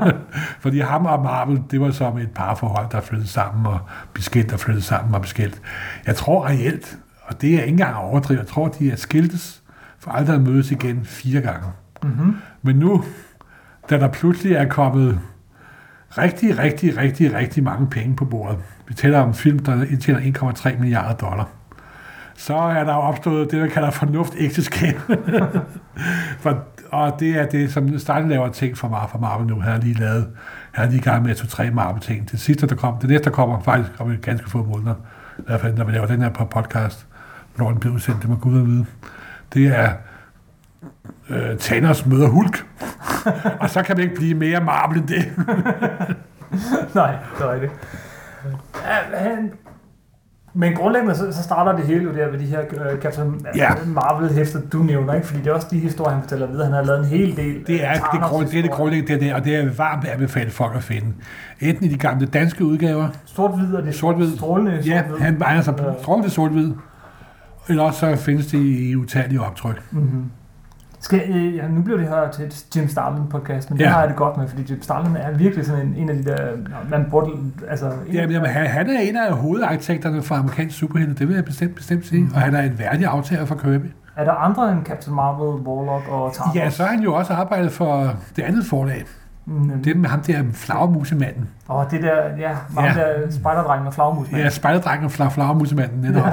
Fordi 0.62 0.80
ham 0.80 1.06
og 1.06 1.22
Marvel, 1.22 1.62
det 1.70 1.80
var 1.80 1.90
som 1.90 2.18
et 2.18 2.30
parforhold, 2.30 2.86
der 2.92 3.00
flyttede 3.00 3.30
sammen 3.30 3.66
og 3.66 3.78
beskilt, 4.14 4.50
der 4.50 4.56
flyttede 4.56 4.84
sammen 4.84 5.14
og 5.14 5.20
beskilt. 5.20 5.60
Jeg 6.06 6.16
tror 6.16 6.46
reelt, 6.46 6.98
og 7.24 7.40
det 7.40 7.54
er 7.54 7.58
ikke 7.58 7.68
engang 7.68 7.96
overdrevet, 7.96 8.38
jeg 8.40 8.46
tror, 8.46 8.68
de 8.68 8.90
er 8.90 8.96
skiltes 8.96 9.62
for 9.98 10.10
aldrig 10.10 10.36
at 10.36 10.42
mødes 10.42 10.70
igen 10.70 11.04
fire 11.04 11.40
gange. 11.40 11.66
mm-hmm. 12.02 12.36
Men 12.62 12.76
nu, 12.76 13.04
da 13.90 13.98
der 13.98 14.08
pludselig 14.08 14.52
er 14.52 14.68
kommet 14.68 15.20
rigtig, 16.18 16.58
rigtig, 16.58 16.96
rigtig, 16.96 17.34
rigtig 17.34 17.64
mange 17.64 17.86
penge 17.86 18.16
på 18.16 18.24
bordet, 18.24 18.58
vi 18.88 18.94
taler 18.94 19.18
om 19.20 19.28
en 19.28 19.34
film, 19.34 19.58
der 19.58 19.84
indtjener 19.84 20.20
1,3 20.20 20.78
milliarder 20.80 21.14
dollar, 21.14 21.48
så 22.36 22.54
er 22.54 22.84
der 22.84 22.94
jo 22.94 23.00
opstået 23.00 23.50
det, 23.50 23.60
man 23.60 23.70
kalder 23.70 23.90
fornuftægteskab. 23.90 24.94
for, 26.42 26.64
og 26.90 27.16
det 27.20 27.30
er 27.30 27.46
det, 27.46 27.72
som 27.72 27.98
Stein 27.98 28.28
laver 28.28 28.48
ting 28.48 28.78
for, 28.78 28.88
Mar- 28.88 29.10
for 29.10 29.18
Marvel 29.18 29.46
nu. 29.46 29.60
Han 29.60 29.72
har 29.72 29.80
lige 29.80 29.94
lavet, 29.94 30.28
han 30.72 30.84
er 30.84 30.88
lige 30.90 31.00
i 31.00 31.02
gang 31.02 31.22
med 31.22 31.30
at 31.30 31.36
to-tre 31.36 31.70
Marvel-ting. 31.70 32.30
Det 32.30 32.40
sidste, 32.40 32.66
der 32.66 32.74
kom, 32.74 32.98
det 32.98 33.10
næste, 33.10 33.24
der 33.24 33.30
kommer 33.30 33.60
faktisk 33.60 34.00
om 34.00 34.16
ganske 34.22 34.50
få 34.50 34.64
måneder, 34.64 34.94
i 35.38 35.42
hvert 35.46 35.60
fald, 35.60 35.76
når 35.76 35.84
vi 35.84 35.92
laver 35.92 36.06
den 36.06 36.22
her 36.22 36.28
på 36.28 36.44
podcast, 36.44 37.06
når 37.56 37.70
den 37.70 37.80
bliver 37.80 37.94
udsendt, 37.94 38.22
det 38.22 38.30
må 38.30 38.36
Gud 38.36 38.58
at 38.60 38.66
vide. 38.66 38.86
Det 39.54 39.66
er 39.66 39.92
øh, 41.30 41.58
Thanos 41.58 42.06
møder 42.06 42.28
Hulk. 42.28 42.66
og 43.60 43.70
så 43.70 43.82
kan 43.82 43.96
det 43.96 44.02
ikke 44.02 44.14
blive 44.14 44.34
mere 44.34 44.60
Marvel 44.60 44.98
end 44.98 45.08
det. 45.08 45.24
Nej, 46.94 47.14
det 47.38 47.46
er. 47.46 47.68
Ja, 49.12 49.18
han, 49.18 49.50
men 50.54 50.74
grundlæggende 50.74 51.14
så, 51.14 51.32
så 51.32 51.42
starter 51.42 51.72
det 51.76 51.86
hele 51.86 52.02
jo 52.04 52.12
der 52.14 52.30
ved 52.30 52.38
de 52.38 52.44
her 52.44 52.60
uh, 52.60 53.00
Captain 53.02 53.46
Ja. 53.56 53.68
Marvel-hæfter, 53.86 54.60
du 54.72 54.78
nævner, 54.78 55.14
ikke? 55.14 55.26
Fordi 55.26 55.40
det 55.42 55.46
er 55.50 55.54
også 55.54 55.66
de 55.70 55.78
historier, 55.78 56.12
han 56.14 56.22
fortæller 56.22 56.46
videre. 56.46 56.64
Han 56.64 56.74
har 56.74 56.82
lavet 56.82 56.98
en 56.98 57.04
hel 57.06 57.36
del. 57.36 57.66
Det 57.66 57.84
er 57.84 57.92
det, 57.92 58.00
Thanos' 58.00 58.28
grund, 58.28 58.46
det, 58.46 58.58
er 58.58 58.62
det 58.62 58.70
grundlæggende, 58.70 59.14
det 59.14 59.22
er 59.22 59.26
det, 59.26 59.34
og 59.34 59.44
det 59.44 59.56
er 59.56 59.70
varmt 59.76 60.04
anbefalet 60.08 60.52
folk 60.52 60.76
at 60.76 60.82
finde. 60.82 61.06
Enten 61.60 61.84
i 61.84 61.88
de 61.88 61.98
gamle 61.98 62.26
danske 62.26 62.64
udgaver, 62.64 63.08
Sort-hvid 63.24 63.74
og 63.74 63.82
det 63.82 63.94
Sort-hvid. 63.94 64.36
strålende 64.36 64.72
ja, 64.86 64.98
sort-hvid. 65.02 65.18
han 65.24 65.42
egner 65.42 65.62
sig 65.62 65.74
Ja. 65.78 65.84
strålende 66.02 66.30
sort-hvid, 66.30 66.72
eller 67.68 67.82
også 67.82 68.00
så 68.00 68.16
findes 68.16 68.46
det 68.46 68.58
i 68.58 68.96
utallige 68.96 69.40
optryk. 69.40 69.82
Mm-hmm. 69.90 70.24
Skal, 71.00 71.22
øh, 71.30 71.56
ja, 71.56 71.68
nu 71.68 71.82
bliver 71.82 71.98
det 71.98 72.08
her 72.08 72.30
til 72.30 72.44
et 72.44 72.64
Jim 72.76 72.88
Starlin 72.88 73.26
podcast, 73.30 73.70
men 73.70 73.78
det 73.78 73.84
Ja. 73.84 73.90
har 73.90 74.00
jeg 74.00 74.08
det 74.08 74.16
godt 74.16 74.36
med, 74.36 74.48
fordi 74.48 74.62
Jim 74.72 74.82
Starlin 74.82 75.16
er 75.16 75.30
virkelig 75.36 75.66
sådan 75.66 75.86
en, 75.86 75.94
en 75.96 76.08
af 76.10 76.16
de 76.16 76.24
der, 76.24 76.36
man 76.90 77.06
burde, 77.10 77.30
altså... 77.68 77.86
En, 77.86 78.12
Jamen, 78.12 78.30
jamen, 78.30 78.50
han, 78.50 78.66
han 78.66 78.90
er 78.90 79.00
en 79.00 79.16
af 79.16 79.32
hovedarkitekterne 79.32 80.22
for 80.22 80.34
amerikansk 80.34 80.78
superhelte, 80.78 81.14
det 81.14 81.28
vil 81.28 81.34
jeg 81.34 81.44
bestemt, 81.44 81.74
bestemt 81.74 82.06
sige, 82.06 82.22
Mm. 82.22 82.30
og 82.34 82.40
han 82.40 82.54
er 82.54 82.62
en 82.62 82.78
værdig 82.78 83.06
aftager 83.06 83.44
for 83.44 83.54
Kirby. 83.54 83.86
Er 84.16 84.24
der 84.24 84.32
andre 84.32 84.72
end 84.72 84.84
Captain 84.84 85.16
Marvel, 85.16 85.66
Warlock 85.66 86.08
og 86.08 86.34
Thanos? 86.34 86.54
Ja, 86.56 86.70
så 86.70 86.82
har 86.82 86.90
han 86.90 87.00
jo 87.02 87.14
også 87.14 87.32
arbejdet 87.32 87.72
for 87.72 88.14
det 88.36 88.42
andet 88.42 88.66
forlag, 88.66 89.04
Mm, 89.46 89.82
det 89.82 89.96
med 89.96 90.08
ham 90.08 90.20
der 90.20 90.42
flagermusemanden. 90.52 91.48
Og 91.68 91.86
det 91.90 92.02
der, 92.02 92.36
ja, 92.38 92.50
mange 92.74 92.90
Ja. 92.90 93.06
der 93.22 93.30
spejderdrengen 93.30 93.86
og 93.86 93.94
flagmus. 93.94 94.32
Ja, 94.32 94.48
spejderdrengen 94.50 95.04
og 95.06 95.10
fla- 95.12 95.28
flagermusemanden 95.28 96.00
netop. 96.00 96.26
Ja. 96.26 96.32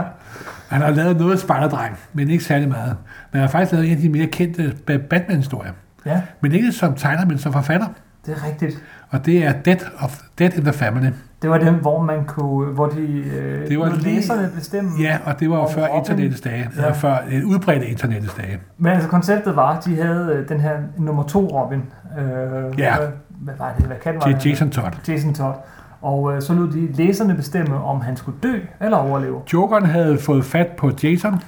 Han 0.70 0.82
har 0.82 0.90
lavet 0.90 1.18
noget 1.18 1.40
spejderdreng, 1.40 1.98
men 2.14 2.30
ikke 2.30 2.44
særlig 2.44 2.70
meget. 2.70 2.96
Men 3.32 3.40
han 3.40 3.42
har 3.42 3.48
faktisk 3.48 3.72
lavet 3.72 3.88
en 3.88 3.96
af 3.96 4.02
de 4.02 4.10
mere 4.10 4.26
kendte 4.26 4.76
Ba- 4.92 5.08
Batman-historier. 5.08 5.72
ja, 6.06 6.22
Men 6.42 6.52
ikke 6.52 6.72
som 6.72 6.94
tegner, 6.96 7.26
men 7.26 7.38
som 7.38 7.54
forfatter. 7.54 7.88
det 8.26 8.36
er 8.38 8.46
rigtigt. 8.48 8.84
Og 9.10 9.26
det 9.26 9.46
er 9.46 9.52
Death, 9.66 9.86
of, 10.00 10.20
Death 10.40 10.58
in 10.58 10.64
the 10.64 10.74
Family. 10.74 11.10
Det 11.42 11.50
var 11.50 11.58
dem, 11.58 11.74
hvor 11.74 12.02
man 12.02 12.26
kunne, 12.26 12.74
hvor 12.74 12.88
de 12.88 13.02
øh, 13.02 13.68
Det 13.70 13.80
var 13.80 13.90
lige- 13.90 14.16
læserne 14.16 14.50
bestemme. 14.56 14.92
Ja, 15.02 15.18
og 15.26 15.40
det 15.40 15.50
var 15.50 15.56
jo 15.58 15.68
før 15.68 15.88
Robin. 15.88 15.98
internettets 16.00 16.42
dage. 16.42 16.70
Ja. 16.78 16.86
Ja. 16.86 16.92
Før 16.92 17.18
et 17.32 17.44
udbredte 17.44 17.88
internettets 17.88 18.34
dage. 18.34 18.60
Men 18.78 18.92
altså 18.92 19.10
konceptet 19.10 19.56
var, 19.56 19.78
at 19.78 19.86
de 19.86 20.02
havde 20.02 20.34
øh, 20.36 20.50
den 20.50 20.60
her 20.60 20.72
nummer 20.98 21.24
to 21.24 21.40
Robin. 21.48 21.84
Øh, 22.20 22.80
Ja. 22.80 22.96
Hvad, 22.98 23.08
hvad 23.30 23.54
var 23.58 23.74
det? 23.78 23.86
Hvad 23.86 23.98
kan 24.04 24.20
Det 24.20 24.46
Jason 24.46 24.70
Todd. 24.70 24.94
Jason 25.08 25.34
Todd. 25.34 25.56
Og 26.02 26.36
øh, 26.36 26.42
så 26.42 26.54
lod 26.54 26.68
de 26.72 26.92
læserne 26.92 27.36
bestemme, 27.36 27.76
om 27.76 28.02
han 28.02 28.18
skulle 28.18 28.38
dø 28.44 28.60
eller 28.82 28.98
overleve. 28.98 29.42
Jokeren 29.54 29.86
havde 29.86 30.18
fået 30.18 30.46
fat 30.46 30.68
på 30.68 30.92
Jason, 31.04 31.40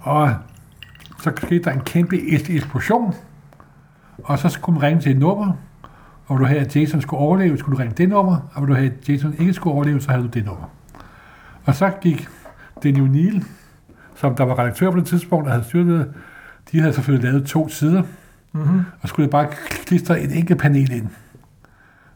og 0.00 0.34
så 1.20 1.32
skete 1.36 1.64
der 1.64 1.70
en 1.72 1.80
kæmpe 1.80 2.16
eksplosion, 2.48 3.14
og 4.24 4.38
så 4.38 4.48
skulle 4.48 4.78
man 4.78 4.82
ringe 4.88 5.02
til 5.02 5.12
et 5.12 5.18
nummer, 5.18 5.52
og 6.26 6.38
du 6.38 6.44
have, 6.44 6.60
at 6.60 6.76
Jason 6.76 7.00
skulle 7.00 7.20
overleve, 7.20 7.58
skulle 7.58 7.76
du 7.76 7.80
ringe 7.82 7.94
det 7.96 8.08
nummer, 8.08 8.36
og 8.54 8.62
vil 8.62 8.68
du 8.68 8.74
have, 8.74 8.92
at 8.92 9.08
Jason 9.08 9.34
ikke 9.38 9.52
skulle 9.52 9.74
overleve, 9.74 10.00
så 10.00 10.10
havde 10.10 10.22
du 10.22 10.28
det 10.28 10.44
nummer. 10.44 10.64
Og 11.64 11.74
så 11.74 11.90
gik 12.00 12.28
Daniel 12.82 13.10
Neal, 13.10 13.44
som 14.14 14.34
der 14.34 14.44
var 14.44 14.58
redaktør 14.58 14.90
på 14.90 14.96
det 14.96 15.06
tidspunkt, 15.06 15.46
og 15.46 15.52
havde 15.52 15.64
styret 15.64 15.86
det, 15.86 16.12
de 16.72 16.80
havde 16.80 16.92
selvfølgelig 16.92 17.30
lavet 17.32 17.46
to 17.46 17.68
sider, 17.68 18.02
Mm-hmm. 18.54 18.80
og 19.02 19.08
skulle 19.08 19.28
bare 19.28 19.46
klistre 19.86 20.20
et 20.20 20.36
enkelt 20.38 20.60
panel 20.60 20.92
ind. 20.92 21.08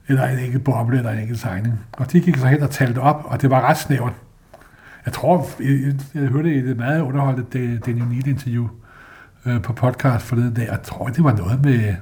Eller 0.08 0.24
en 0.24 0.38
enkelt 0.38 0.64
boble, 0.64 0.98
eller 0.98 1.10
en 1.10 1.18
enkelt 1.18 1.40
tegning. 1.40 1.80
Og 1.92 2.12
de 2.12 2.20
gik 2.20 2.36
så 2.36 2.46
hen 2.46 2.62
og 2.62 2.70
talte 2.70 2.98
op, 2.98 3.24
og 3.24 3.42
det 3.42 3.50
var 3.50 3.60
ret 3.60 3.76
snævert. 3.76 4.12
Jeg 5.04 5.12
tror, 5.12 5.46
jeg, 5.60 5.94
jeg, 6.14 6.22
hørte 6.22 6.54
i 6.54 6.58
et 6.58 6.76
meget 6.76 7.00
underholdt 7.00 7.52
Daniel 7.86 8.08
Neal 8.08 8.28
interview 8.28 8.68
øh, 9.46 9.62
på 9.62 9.72
podcast 9.72 10.26
forleden 10.26 10.54
dag, 10.54 10.68
og 10.70 10.76
jeg 10.76 10.82
tror, 10.82 11.06
det 11.06 11.24
var 11.24 11.36
noget 11.36 11.64
med 11.64 11.94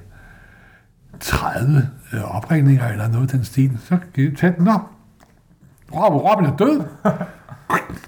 30 1.21 1.89
øh, 2.13 2.37
opringninger 2.37 2.89
eller 2.89 3.09
noget 3.09 3.23
af 3.23 3.29
den 3.29 3.45
stil. 3.45 3.79
Så 3.85 3.99
gik 4.15 4.31
det 4.31 4.39
tæt. 4.39 4.61
Nå, 4.61 4.73
Robin, 5.95 6.19
Robin 6.19 6.47
er 6.47 6.57
død. 6.57 6.83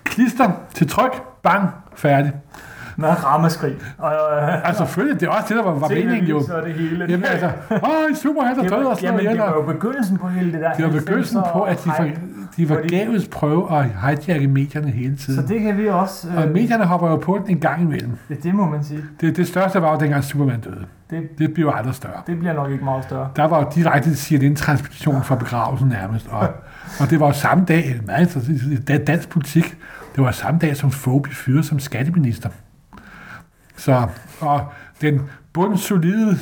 Klister 0.04 0.50
til 0.74 0.88
tryk. 0.88 1.22
Bang. 1.42 1.70
Færdig. 1.96 2.32
Med 2.96 3.24
rammeskrig. 3.24 3.74
Og, 3.98 4.12
øh, 4.12 4.68
Altså 4.68 4.85
selvfølgelig, 4.85 5.20
det 5.20 5.26
er 5.26 5.30
også 5.30 5.44
det, 5.48 5.56
der 5.56 5.62
var, 5.62 5.74
var 5.78 5.88
meningen 5.88 6.24
jo. 6.24 6.42
Så 6.46 6.61
det 6.64 6.74
hele. 6.74 7.06
Jamen 7.09 7.24
altså, 7.24 7.50
åh, 7.70 8.11
en 8.11 8.16
superhelt 8.16 8.59
er 8.59 8.62
det 8.62 8.70
død 8.72 8.82
var, 8.82 8.90
og 8.90 8.96
sådan 8.96 9.11
jamen, 9.11 9.24
noget. 9.24 9.38
det 9.38 9.46
var 9.46 9.54
jo 9.54 9.62
begyndelsen 9.72 10.16
på 10.18 10.28
hele 10.28 10.52
det 10.52 10.61
der. 10.61 10.72
Det 10.72 10.85
var 10.85 10.90
begyndelsen 10.90 11.38
90'er 11.38 11.52
på, 11.52 11.62
at 11.62 11.85
de, 11.85 11.90
for, 11.96 12.04
de 12.56 12.68
var 12.68 12.80
gaves 12.88 13.28
prøve 13.28 13.78
at 13.78 13.85
hijacke 13.85 14.48
medierne 14.48 14.90
hele 14.90 15.18
Så 15.18 15.24
tiden. 15.24 15.48
det 15.48 15.61
kan 15.61 15.78
vi 15.78 15.88
også... 15.88 16.28
Og 16.37 16.48
medierne 16.48 16.85
hopper 16.85 17.11
jo 17.11 17.16
på 17.16 17.38
den 17.42 17.50
en 17.50 17.61
gang 17.61 17.82
imellem. 17.82 18.11
det, 18.28 18.42
det 18.42 18.54
må 18.54 18.66
man 18.70 18.85
sige. 18.85 19.00
Det, 19.20 19.37
det 19.37 19.46
største 19.48 19.82
var 19.82 19.92
jo 19.92 19.98
dengang 20.00 20.24
Superman 20.24 20.61
døde. 20.61 20.85
Det, 21.11 21.22
Det 21.38 21.54
bliver 21.54 21.72
aldrig 21.72 21.94
større. 21.94 22.20
det 22.26 22.38
bliver 22.38 22.54
nok 22.54 22.70
ikke 22.70 22.85
meget 22.85 23.04
større. 23.04 23.28
Der 23.37 23.44
var 23.44 23.59
jo 23.59 23.66
direkte 23.74 24.11
CNN-transmission 24.16 25.22
fra 25.22 25.35
begravelsen 25.35 25.88
nærmest. 25.88 26.26
Og, 26.30 26.48
og 27.00 27.11
det 27.11 27.20
var 27.20 27.26
jo 27.26 27.32
samme 27.32 27.64
dag, 27.64 28.00
da- 28.88 28.98
dansk 28.98 29.28
politik, 29.28 29.76
det 30.16 30.24
var 30.24 30.30
samme 30.30 30.61
dag, 30.61 30.76
som 30.76 30.90
Fogh 30.90 31.22
blev 31.22 31.35
fyret 31.35 31.64
som 31.64 31.78
skatteminister. 31.78 32.48
Så, 33.76 34.06
og 34.40 34.60
den 35.00 35.30
bundsolide 35.52 36.38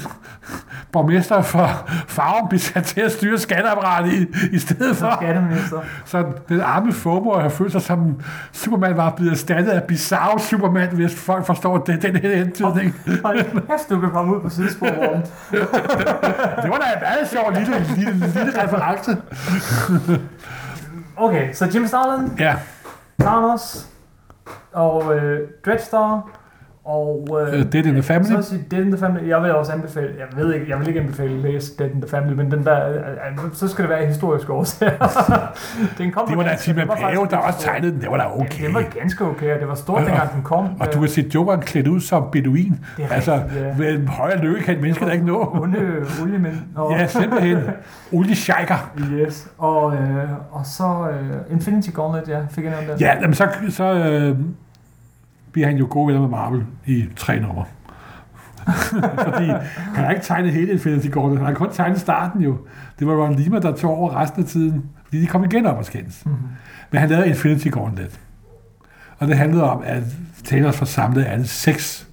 borgmester 0.92 1.42
for 1.42 1.68
farven 2.08 2.48
blev 2.48 2.58
sat 2.60 2.84
til 2.84 3.00
at 3.00 3.12
styre 3.12 3.38
skatteapparatet 3.38 4.12
i, 4.12 4.26
i 4.52 4.58
stedet 4.58 4.96
for. 4.96 5.16
skatteminister. 5.20 5.80
Så 6.04 6.24
den 6.48 6.60
arme 6.60 6.92
FOMO 6.92 7.38
har 7.38 7.48
følt 7.48 7.72
sig 7.72 7.82
som 7.82 8.20
Superman 8.52 8.96
var 8.96 9.10
blevet 9.10 9.32
erstattet 9.32 9.70
af 9.70 9.82
bizarre 9.84 10.40
Superman, 10.40 10.88
hvis 10.94 11.14
folk 11.14 11.46
forstår 11.46 11.78
det, 11.78 12.02
den 12.02 12.16
her 12.16 12.32
antydning. 12.40 12.94
Kæft, 13.06 13.90
du 13.90 14.00
kan 14.00 14.10
komme 14.10 14.36
ud 14.36 14.40
på 14.40 14.48
sidesporet. 14.48 15.32
Det 16.62 16.70
var 16.70 16.78
da 16.78 16.92
en 16.94 17.00
meget 17.00 17.28
sjov 17.32 17.52
lille, 17.52 17.86
lille, 17.96 18.26
lille 18.26 18.62
reference. 18.62 19.16
Okay, 21.16 21.52
så 21.52 21.70
Jim 21.74 21.86
Starlin, 21.86 22.32
Ja, 22.38 22.56
Thanos 23.20 23.86
og 24.72 25.16
øh, 25.16 25.48
Dreadstar 25.66 26.28
og... 26.84 27.28
Øh, 27.42 27.60
uh, 27.60 27.72
Dead 27.72 27.84
in 27.86 27.92
the 27.92 28.02
Family. 28.02 28.42
Så 28.42 28.42
sige 28.42 28.64
Dead 28.70 28.82
in 28.82 28.90
the 28.90 28.98
Family. 29.00 29.28
Jeg 29.28 29.42
vil 29.42 29.54
også 29.54 29.72
anbefale, 29.72 30.08
jeg 30.18 30.26
ved 30.44 30.54
ikke, 30.54 30.66
jeg 30.68 30.78
vil 30.78 30.88
ikke 30.88 31.00
anbefale 31.00 31.30
at 31.30 31.36
læse 31.38 31.72
Dead 31.78 31.90
in 31.90 32.00
the 32.00 32.10
Family, 32.10 32.32
men 32.34 32.50
den 32.50 32.64
der, 32.64 32.88
øh, 32.88 32.94
øh, 32.94 33.52
så 33.52 33.68
skal 33.68 33.82
det 33.82 33.90
være 33.90 34.06
historisk 34.06 34.50
årsager. 34.50 34.92
den 35.98 36.12
kom 36.12 36.28
Det 36.28 36.36
var 36.36 36.42
da 36.42 36.50
den 36.66 36.88
var 36.88 36.94
Pave, 36.94 37.26
der 37.30 37.36
også 37.36 37.58
tegnede 37.60 37.92
den. 37.92 38.00
Det 38.00 38.10
var 38.10 38.16
da 38.16 38.24
okay. 38.40 38.60
Ja, 38.62 38.66
den 38.66 38.74
var 38.74 38.82
ganske 38.98 39.24
okay, 39.24 39.54
og 39.54 39.60
det 39.60 39.68
var 39.68 39.74
stort, 39.74 40.00
Og- 40.00 40.06
dengang 40.06 40.32
den 40.34 40.42
kom. 40.42 40.68
Og 40.80 40.94
du 40.94 41.00
har 41.00 41.06
set 41.06 41.34
Jokeren 41.34 41.60
klædt 41.60 41.88
ud 41.88 42.00
som 42.00 42.24
beduin. 42.32 42.80
Det 42.96 43.04
er 43.04 43.08
Altså, 43.14 43.34
rigtigt, 43.34 43.60
ja. 43.64 43.74
med 43.78 43.94
en 43.94 44.08
højere 44.08 44.38
lykke 44.38 44.62
kan 44.62 44.74
et 44.74 44.80
menneske 44.80 45.04
da 45.06 45.10
ikke 45.10 45.26
nå. 45.26 45.50
Onde 45.62 45.78
oliemænd. 46.22 46.54
Og, 46.76 46.92
Ja, 46.92 47.06
simpelthen. 47.06 47.58
Oliesheiker. 48.12 48.92
Yes, 49.12 49.48
og, 49.58 49.92
øh, 49.94 50.00
og 50.50 50.66
så 50.66 51.08
øh, 51.10 51.52
Infinity 51.52 51.88
Gauntlet, 51.94 52.28
ja, 52.28 52.38
fik 52.50 52.64
jeg 52.64 52.72
nævnt 52.80 52.92
det. 52.92 53.00
Ja, 53.06 53.14
jamen 53.20 53.34
så, 53.34 53.48
så 53.68 53.84
øh, 53.94 54.38
bliver 55.54 55.68
han 55.68 55.76
jo 55.76 55.86
gode 55.90 56.06
venner 56.06 56.20
med 56.20 56.28
Marvel 56.28 56.62
i 56.86 57.04
tre 57.16 57.40
nummer. 57.40 57.64
Fordi 59.24 59.46
han 59.76 60.04
har 60.04 60.10
ikke 60.10 60.22
tegnet 60.24 60.52
hele 60.52 60.72
Infinity 60.72 61.08
Gauntlet, 61.08 61.38
han 61.38 61.46
har 61.46 61.54
kun 61.54 61.72
tegnet 61.72 62.00
starten 62.00 62.40
jo. 62.42 62.56
Det 62.98 63.06
var 63.06 63.14
Ron 63.14 63.34
Lima, 63.34 63.58
der 63.58 63.76
tog 63.76 63.98
over 63.98 64.16
resten 64.20 64.42
af 64.42 64.48
tiden. 64.48 64.84
Fordi 65.04 65.20
de 65.20 65.26
kom 65.26 65.44
igen 65.44 65.66
op 65.66 65.78
og 65.78 65.84
skændes. 65.84 66.26
Mhm. 66.26 66.36
Men 66.90 67.00
han 67.00 67.08
lavede 67.08 67.28
Infinity 67.28 67.68
Gauntlet. 67.68 68.20
Og 69.18 69.28
det 69.28 69.36
handlede 69.36 69.70
om, 69.70 69.82
at 69.86 70.02
Thanos 70.44 70.76
får 70.76 70.86
samlet 70.86 71.24
alle 71.24 71.46
seks 71.46 72.08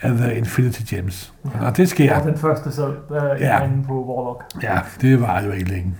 af 0.00 0.10
The 0.16 0.34
Infinity 0.36 0.94
Gems. 0.94 1.34
Ja. 1.44 1.66
Og 1.66 1.76
det 1.76 1.88
sker. 1.88 2.18
Og 2.18 2.24
den 2.26 2.38
første 2.38 2.72
så 2.72 2.86
øh, 2.88 3.40
Ja. 3.40 3.60
på 3.86 4.04
Warlock. 4.04 4.44
Ja, 4.62 4.78
det 5.00 5.20
var 5.20 5.40
jo 5.42 5.50
ikke 5.50 5.70
længe. 5.70 5.94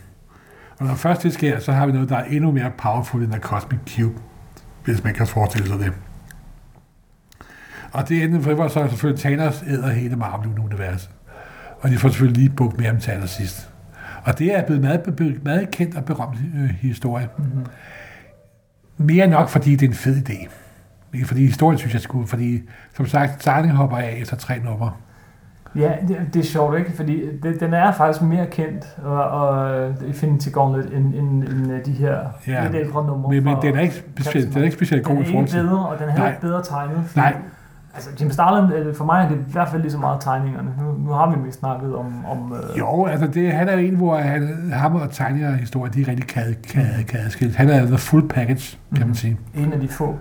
Og 0.81 0.87
når 0.87 0.95
først 0.95 1.23
det 1.23 1.33
sker, 1.33 1.59
så 1.61 1.73
har 1.73 1.87
vi 1.87 1.93
noget, 1.93 2.09
der 2.09 2.17
er 2.17 2.25
endnu 2.25 2.51
mere 2.51 2.71
powerful 2.79 3.23
end 3.23 3.31
The 3.33 3.41
Cosmic 3.41 3.79
Cube, 3.97 4.15
hvis 4.85 5.05
man 5.05 5.15
kan 5.15 5.27
forestille 5.27 5.69
sig 5.69 5.79
det. 5.79 5.93
Og 7.95 8.09
det 8.09 8.23
endte 8.25 8.43
for 8.43 8.69
så 8.69 8.81
er 8.81 8.89
selvfølgelig 8.89 9.21
Thanos 9.21 9.65
æder 9.69 9.89
hele 9.93 10.17
Marvel-universet. 10.17 11.11
Og 11.81 11.91
de 11.91 11.99
får 11.99 12.09
selvfølgelig 12.09 12.43
lige 12.43 12.57
bukt 12.57 12.79
med 12.79 12.87
ham 12.87 12.99
til 12.99 13.11
allersidst. 13.11 13.71
Og 14.25 14.39
det 14.39 14.55
er 14.59 14.67
blevet 14.67 14.83
meget, 14.83 15.21
meget, 15.45 15.71
kendt 15.71 15.97
og 15.97 16.05
berømt 16.05 16.39
øh, 16.57 16.71
historie. 16.71 17.29
Mm-hmm. 17.39 17.67
Mere 18.97 19.27
nok, 19.27 19.49
fordi 19.49 19.71
det 19.77 19.83
er 19.83 19.89
en 19.89 19.95
fed 19.95 20.17
idé. 20.29 20.49
Ikke 21.15 21.27
fordi 21.27 21.47
historien 21.47 21.79
synes 21.79 21.95
jeg 21.95 22.03
skulle, 22.03 22.27
fordi 22.27 22.63
som 22.97 23.07
sagt, 23.07 23.43
Starling 23.43 23.75
hopper 23.75 23.97
af 23.97 24.19
efter 24.21 24.37
tre 24.37 24.59
numre. 24.59 24.93
Ja, 25.77 25.93
det, 26.09 26.17
det 26.35 26.41
er 26.41 26.45
sjovt, 26.45 26.79
ikke? 26.79 26.93
Fordi 26.93 27.23
det, 27.43 27.61
den 27.61 27.75
er 27.75 27.93
faktisk 27.93 28.23
mere 28.23 28.47
kendt, 28.47 28.85
og, 29.05 29.23
og 29.25 29.89
Infinity 30.07 30.49
Gauntlet, 30.49 30.97
end, 30.97 31.15
end, 31.15 31.45
end 31.45 31.73
øh, 31.73 31.87
de 31.87 31.93
her 31.93 32.19
Ja. 32.47 32.63
lidt 32.65 32.75
ældre 32.75 33.07
numre. 33.07 33.31
Men, 33.35 33.45
men 33.45 33.57
den 33.63 33.77
er 33.77 33.81
ikke 33.81 33.95
specielt, 33.95 34.49
den 34.55 34.59
er 34.61 34.65
ikke 34.65 34.77
specielt 34.77 35.05
god 35.05 35.15
den 35.17 35.23
i 35.23 35.27
er 35.27 35.31
forhold 35.31 35.45
ikke 35.47 35.57
til. 35.59 35.63
bedre, 35.63 35.87
og 35.89 35.99
den 35.99 36.09
er 36.09 36.17
Nej. 36.17 36.29
ikke 36.29 36.41
bedre 36.41 36.63
tegnet. 36.65 37.05
Nej. 37.17 37.37
Altså, 37.95 38.11
Jim 38.21 38.31
Starlin, 38.31 38.73
øh, 38.73 38.95
for 38.95 39.05
mig 39.05 39.25
er 39.25 39.29
det 39.29 39.37
i 39.49 39.53
hvert 39.53 39.69
fald 39.69 39.83
lige 39.83 39.93
så 39.93 39.99
meget 39.99 40.21
tegningerne. 40.21 40.71
Nu, 40.81 40.93
nu 41.07 41.13
har 41.13 41.31
vi 41.31 41.37
mest 41.47 41.59
snakket 41.59 41.97
om... 41.97 42.25
om 42.27 42.53
øh, 42.53 42.79
Jo, 42.79 43.07
altså 43.07 43.27
det, 43.27 43.53
han 43.53 43.69
er 43.69 43.73
jo 43.73 43.79
en, 43.79 43.95
hvor 43.97 44.17
han, 44.17 44.71
ham 44.73 44.95
og 44.95 45.11
tegninger 45.13 45.53
historie, 45.57 45.93
de 45.93 46.03
er 46.03 46.09
rigtig 46.09 46.27
kan, 46.27 46.43
kan, 46.69 46.85
kan 47.09 47.21
adskilles. 47.21 47.57
Han 47.57 47.71
er 47.71 47.87
the 47.87 47.99
full 47.99 48.29
package, 48.29 48.79
kan 48.91 49.01
man 49.01 49.07
Mhm. 49.07 49.15
sige. 49.15 49.39
en 49.55 49.73
af 49.73 49.81
de 49.81 49.89
få. 49.89 50.17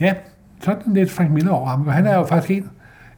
Ja, 0.00 0.14
sådan 0.60 0.92
lidt 0.92 1.10
Frank 1.10 1.30
Miller 1.30 1.52
over 1.52 1.68
ham. 1.68 1.88
Han 1.88 2.06
er 2.06 2.14
jo 2.16 2.24
faktisk 2.26 2.50
en 2.50 2.70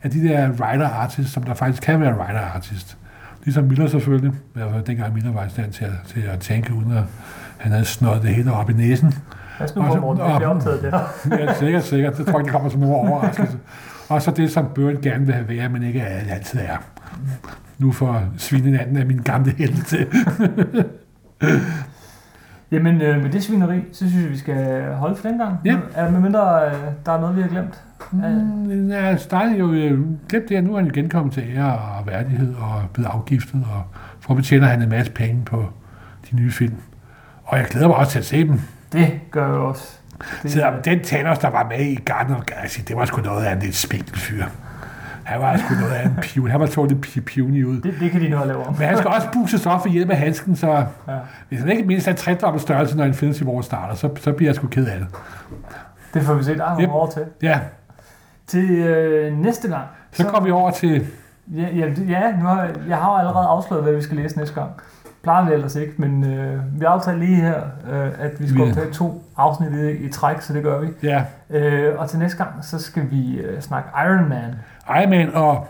af 0.03 0.11
de 0.11 0.29
der 0.29 0.49
writer-artists, 0.51 1.33
som 1.33 1.43
der 1.43 1.55
faktisk 1.55 1.83
kan 1.83 2.01
være 2.01 2.17
writer-artist. 2.19 2.99
Ligesom 3.45 3.65
Miller 3.65 3.87
selvfølgelig. 3.87 4.33
Fald 4.55 4.87
dengang 4.87 5.15
Miller 5.15 5.33
var 5.33 5.45
i 5.45 5.49
stand 5.49 5.73
til 5.73 5.85
at, 5.85 5.91
til 6.07 6.21
at 6.21 6.39
tænke, 6.41 6.75
uden 6.75 6.93
at 6.93 7.03
han 7.59 7.73
havde 7.73 7.85
snøjet 7.85 8.23
det 8.23 8.31
hele 8.35 8.53
op 8.53 8.71
i 8.71 8.73
næsen. 8.73 9.15
Os 9.61 9.77
nu 9.77 9.83
Og 9.83 9.89
gå, 9.89 9.95
så- 9.95 10.01
Morten. 10.01 10.23
Vi 10.25 10.31
bliver 10.37 10.49
optaget 10.49 10.83
der. 10.83 11.01
Ja, 11.39 11.55
sikkert, 11.55 11.83
sikkert. 11.85 12.17
Det 12.19 12.27
tror 12.27 12.39
jeg, 12.39 12.45
det 12.45 12.53
kommer 12.53 12.69
som 12.69 12.83
en 12.83 12.89
overraskelse. 12.91 13.59
Og 14.09 14.23
så 14.23 14.31
det, 14.31 14.51
som 14.51 14.67
Byrne 14.75 14.99
gerne 15.03 15.27
vil 15.27 15.35
have 15.35 15.49
været, 15.49 15.71
men 15.71 15.83
ikke 15.83 16.03
altid 16.07 16.61
er. 16.61 16.77
Nu 17.79 17.93
får 17.93 18.23
svinenanden 18.39 18.97
af 18.97 19.07
min 19.07 19.19
gamle 19.19 19.53
helte 19.59 19.83
til. 19.85 20.07
Jamen, 22.71 23.03
øh, 23.03 23.23
med 23.23 23.31
det 23.31 23.43
svineri, 23.45 23.81
så 23.93 24.09
synes 24.09 24.23
jeg, 24.25 24.31
vi 24.33 24.39
skal 24.39 24.85
holde 24.95 25.17
for 25.17 25.29
den 25.29 25.39
gang. 25.39 25.57
Ja. 25.65 25.77
Er 25.95 26.05
der 26.05 26.11
med 26.11 26.21
mindre, 26.21 26.67
øh, 26.67 26.73
der 27.07 27.13
er 27.13 27.21
noget, 27.21 27.37
vi 27.37 27.43
har 27.43 27.49
glemt? 27.49 27.83
Mm, 28.13 28.89
Ja, 28.91 29.17
Stein 29.17 29.57
jo 29.57 29.73
øh, 29.73 30.01
glemt 30.29 30.49
det, 30.49 30.57
at 30.57 30.65
nu 30.65 30.73
er 30.75 30.77
han 30.79 30.87
igen 30.87 31.09
kommet 31.09 31.35
til 31.35 31.43
ære 31.57 31.73
og 31.79 32.07
værdighed 32.07 32.55
og 32.55 32.83
blevet 32.93 33.09
afgiftet, 33.09 33.65
og 33.75 33.83
for 34.21 34.41
tjener 34.41 34.67
han 34.67 34.83
en 34.83 34.89
masse 34.89 35.13
penge 35.13 35.43
på 35.45 35.65
de 36.31 36.37
nye 36.37 36.51
film. 36.51 36.75
Og 37.45 37.59
jeg 37.59 37.67
glæder 37.67 37.87
mig 37.89 37.97
også 37.97 38.13
til 38.13 38.19
at 38.19 38.25
se 38.25 38.49
dem. 38.49 38.61
Det 38.93 39.21
gør 39.31 39.47
jeg 39.47 39.55
også. 39.55 39.99
Det, 40.43 40.51
Så 40.53 40.73
den 40.85 41.01
Thanos, 41.05 41.39
der 41.39 41.51
var 41.51 41.67
med 41.69 41.81
i 41.87 41.95
Garden 41.95 42.35
of 42.37 42.45
Galaxy, 42.45 42.81
det 42.89 42.97
var 42.97 43.05
sgu 43.05 43.21
noget 43.21 43.45
af 43.45 43.53
en 43.53 43.59
lidt 43.59 43.75
spinkelfyr. 43.77 44.45
Han 45.25 45.41
var 45.41 45.57
sgu 45.57 45.75
noget 45.75 45.93
af 45.93 46.05
en 46.07 46.17
piv. 46.23 46.49
Han 46.49 46.61
var 46.61 46.67
så 46.67 46.85
lidt 46.85 47.07
pi- 47.07 47.21
pivnig 47.21 47.67
ud. 47.67 47.81
det, 47.81 47.95
det 48.01 48.11
kan 48.11 48.21
de 48.21 48.39
at 48.41 48.47
lave 48.47 48.67
om. 48.67 48.75
Men 48.79 48.89
han 48.89 48.97
skal 48.99 49.11
også 49.11 49.29
boostes 49.33 49.67
op 49.67 49.83
for 49.83 49.89
hjælp 49.89 50.11
af 50.11 50.17
handsken, 50.17 50.57
så 50.57 50.71
Ja. 51.09 51.17
hvis 51.49 51.61
han 51.61 51.69
ikke 51.71 51.85
mindst 51.85 52.09
er 52.09 52.13
tredobbelt 52.13 52.63
størrelse, 52.63 52.97
når 52.97 53.05
Infinity 53.05 53.43
War 53.43 53.61
starter, 53.63 53.95
så, 53.95 54.11
så 54.21 54.33
bliver 54.33 54.49
jeg 54.49 54.55
sgu 54.57 54.67
ked 54.67 54.87
af 54.87 54.99
det. 54.99 55.07
Det 56.15 56.23
får 56.23 56.35
vi 56.35 56.43
se. 56.45 56.57
Der 56.59 56.65
er 56.65 56.81
Yep. 56.81 56.89
år 56.91 57.11
til. 57.11 57.23
Ja, 57.43 57.61
Til 58.47 58.71
øh, 58.71 59.39
næste 59.39 59.69
gang. 59.69 59.85
så 60.13 60.27
går 60.27 60.41
vi 60.41 60.51
over 60.51 60.71
til... 60.71 61.07
Ja, 61.49 61.63
ja, 61.75 61.87
ja 62.09 62.33
nu 62.41 62.45
har, 62.47 62.69
jeg 62.89 62.97
har 62.97 63.13
jo 63.13 63.19
allerede 63.19 63.47
afsløret, 63.49 63.83
hvad 63.85 63.93
vi 63.93 64.03
skal 64.03 64.17
læse 64.17 64.39
næste 64.39 64.55
gang. 64.55 64.71
Plejer 65.27 65.45
vi 65.47 65.53
ellers 65.53 65.77
ikke, 65.77 65.93
men 65.97 66.25
øh, 66.25 66.81
vi 66.81 66.85
aftalte 66.85 67.21
lige 67.21 67.37
her, 67.37 67.63
øh, 67.91 68.11
at 68.19 68.41
vi 68.41 68.49
skal 68.49 68.61
Ja. 68.61 68.69
optage 68.69 68.91
to 68.93 69.23
afsnit 69.37 69.73
i, 69.73 69.91
i 69.91 70.09
træk, 70.09 70.41
så 70.41 70.53
det 70.53 70.63
gør 70.63 70.81
vi. 70.81 70.87
Ja, 71.03 71.25
Øh, 71.51 71.99
og 71.99 72.09
til 72.09 72.19
næste 72.19 72.45
gang, 72.45 72.65
så 72.65 72.79
skal 72.79 73.03
vi 73.11 73.37
øh, 73.37 73.61
snakke 73.61 73.89
Iron 74.07 74.29
Man. 74.29 74.55
Iron 74.89 75.11
Man 75.11 75.35
og 75.35 75.67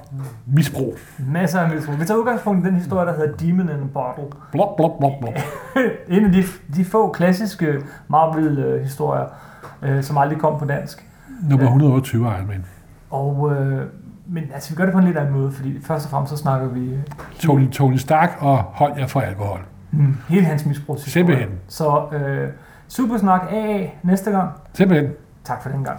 misbrug. 0.47 0.95
Masser 1.19 1.61
af 1.61 1.71
misbrug. 1.75 2.01
Vi 2.01 2.05
tager 2.05 2.19
udgangspunkt 2.19 2.67
i 2.67 2.69
den 2.69 2.77
historie, 2.77 3.07
der 3.07 3.17
hedder 3.17 3.37
Demon 3.37 3.69
in 3.69 3.75
a 3.75 3.87
Bottle. 3.95 4.25
Blok, 4.53 4.77
blok, 4.77 4.99
blok, 4.99 5.13
blok. 5.21 5.35
en 6.09 6.25
af 6.25 6.33
de, 6.33 6.43
de 6.77 6.85
få 6.85 7.13
klassiske 7.13 7.81
Marvel-historier, 8.09 9.25
øh, 9.83 10.03
som 10.03 10.19
aldrig 10.19 10.39
kom 10.39 10.59
på 10.59 10.65
dansk. 10.65 11.07
Nummer 11.51 11.67
128 11.67 12.27
Iron 12.27 12.47
Man. 12.47 12.65
Og, 13.11 13.53
øh, 13.53 13.87
men 14.29 14.45
altså, 14.55 14.71
vi 14.71 14.77
gør 14.77 14.85
det 14.85 14.93
på 14.93 14.99
en 14.99 15.05
lidt 15.05 15.17
anden 15.17 15.35
måde, 15.35 15.53
fordi 15.53 15.83
først 15.83 16.05
og 16.05 16.11
fremmest 16.11 16.31
så 16.31 16.37
snakker 16.37 16.69
vi 16.69 16.91
Tony, 17.39 17.71
Tony 17.71 17.97
Stark 17.97 18.31
og 18.41 18.57
hold 18.59 18.93
jer 18.99 19.07
for 19.07 19.21
alkohol. 19.21 19.61
mm, 19.91 20.17
hele 20.29 20.45
hans 20.45 20.67
misbrugshistorie. 20.67 21.27
Simpelthen. 21.27 21.59
Så 21.69 22.09
øh, 22.13 22.49
Supersnak 22.89 23.41
AA 23.53 23.87
næste 24.03 24.31
gang. 24.31 24.51
Simpelthen. 24.75 25.11
Tak 25.45 25.63
for 25.63 25.71
den 25.71 25.85
gang. 25.85 25.99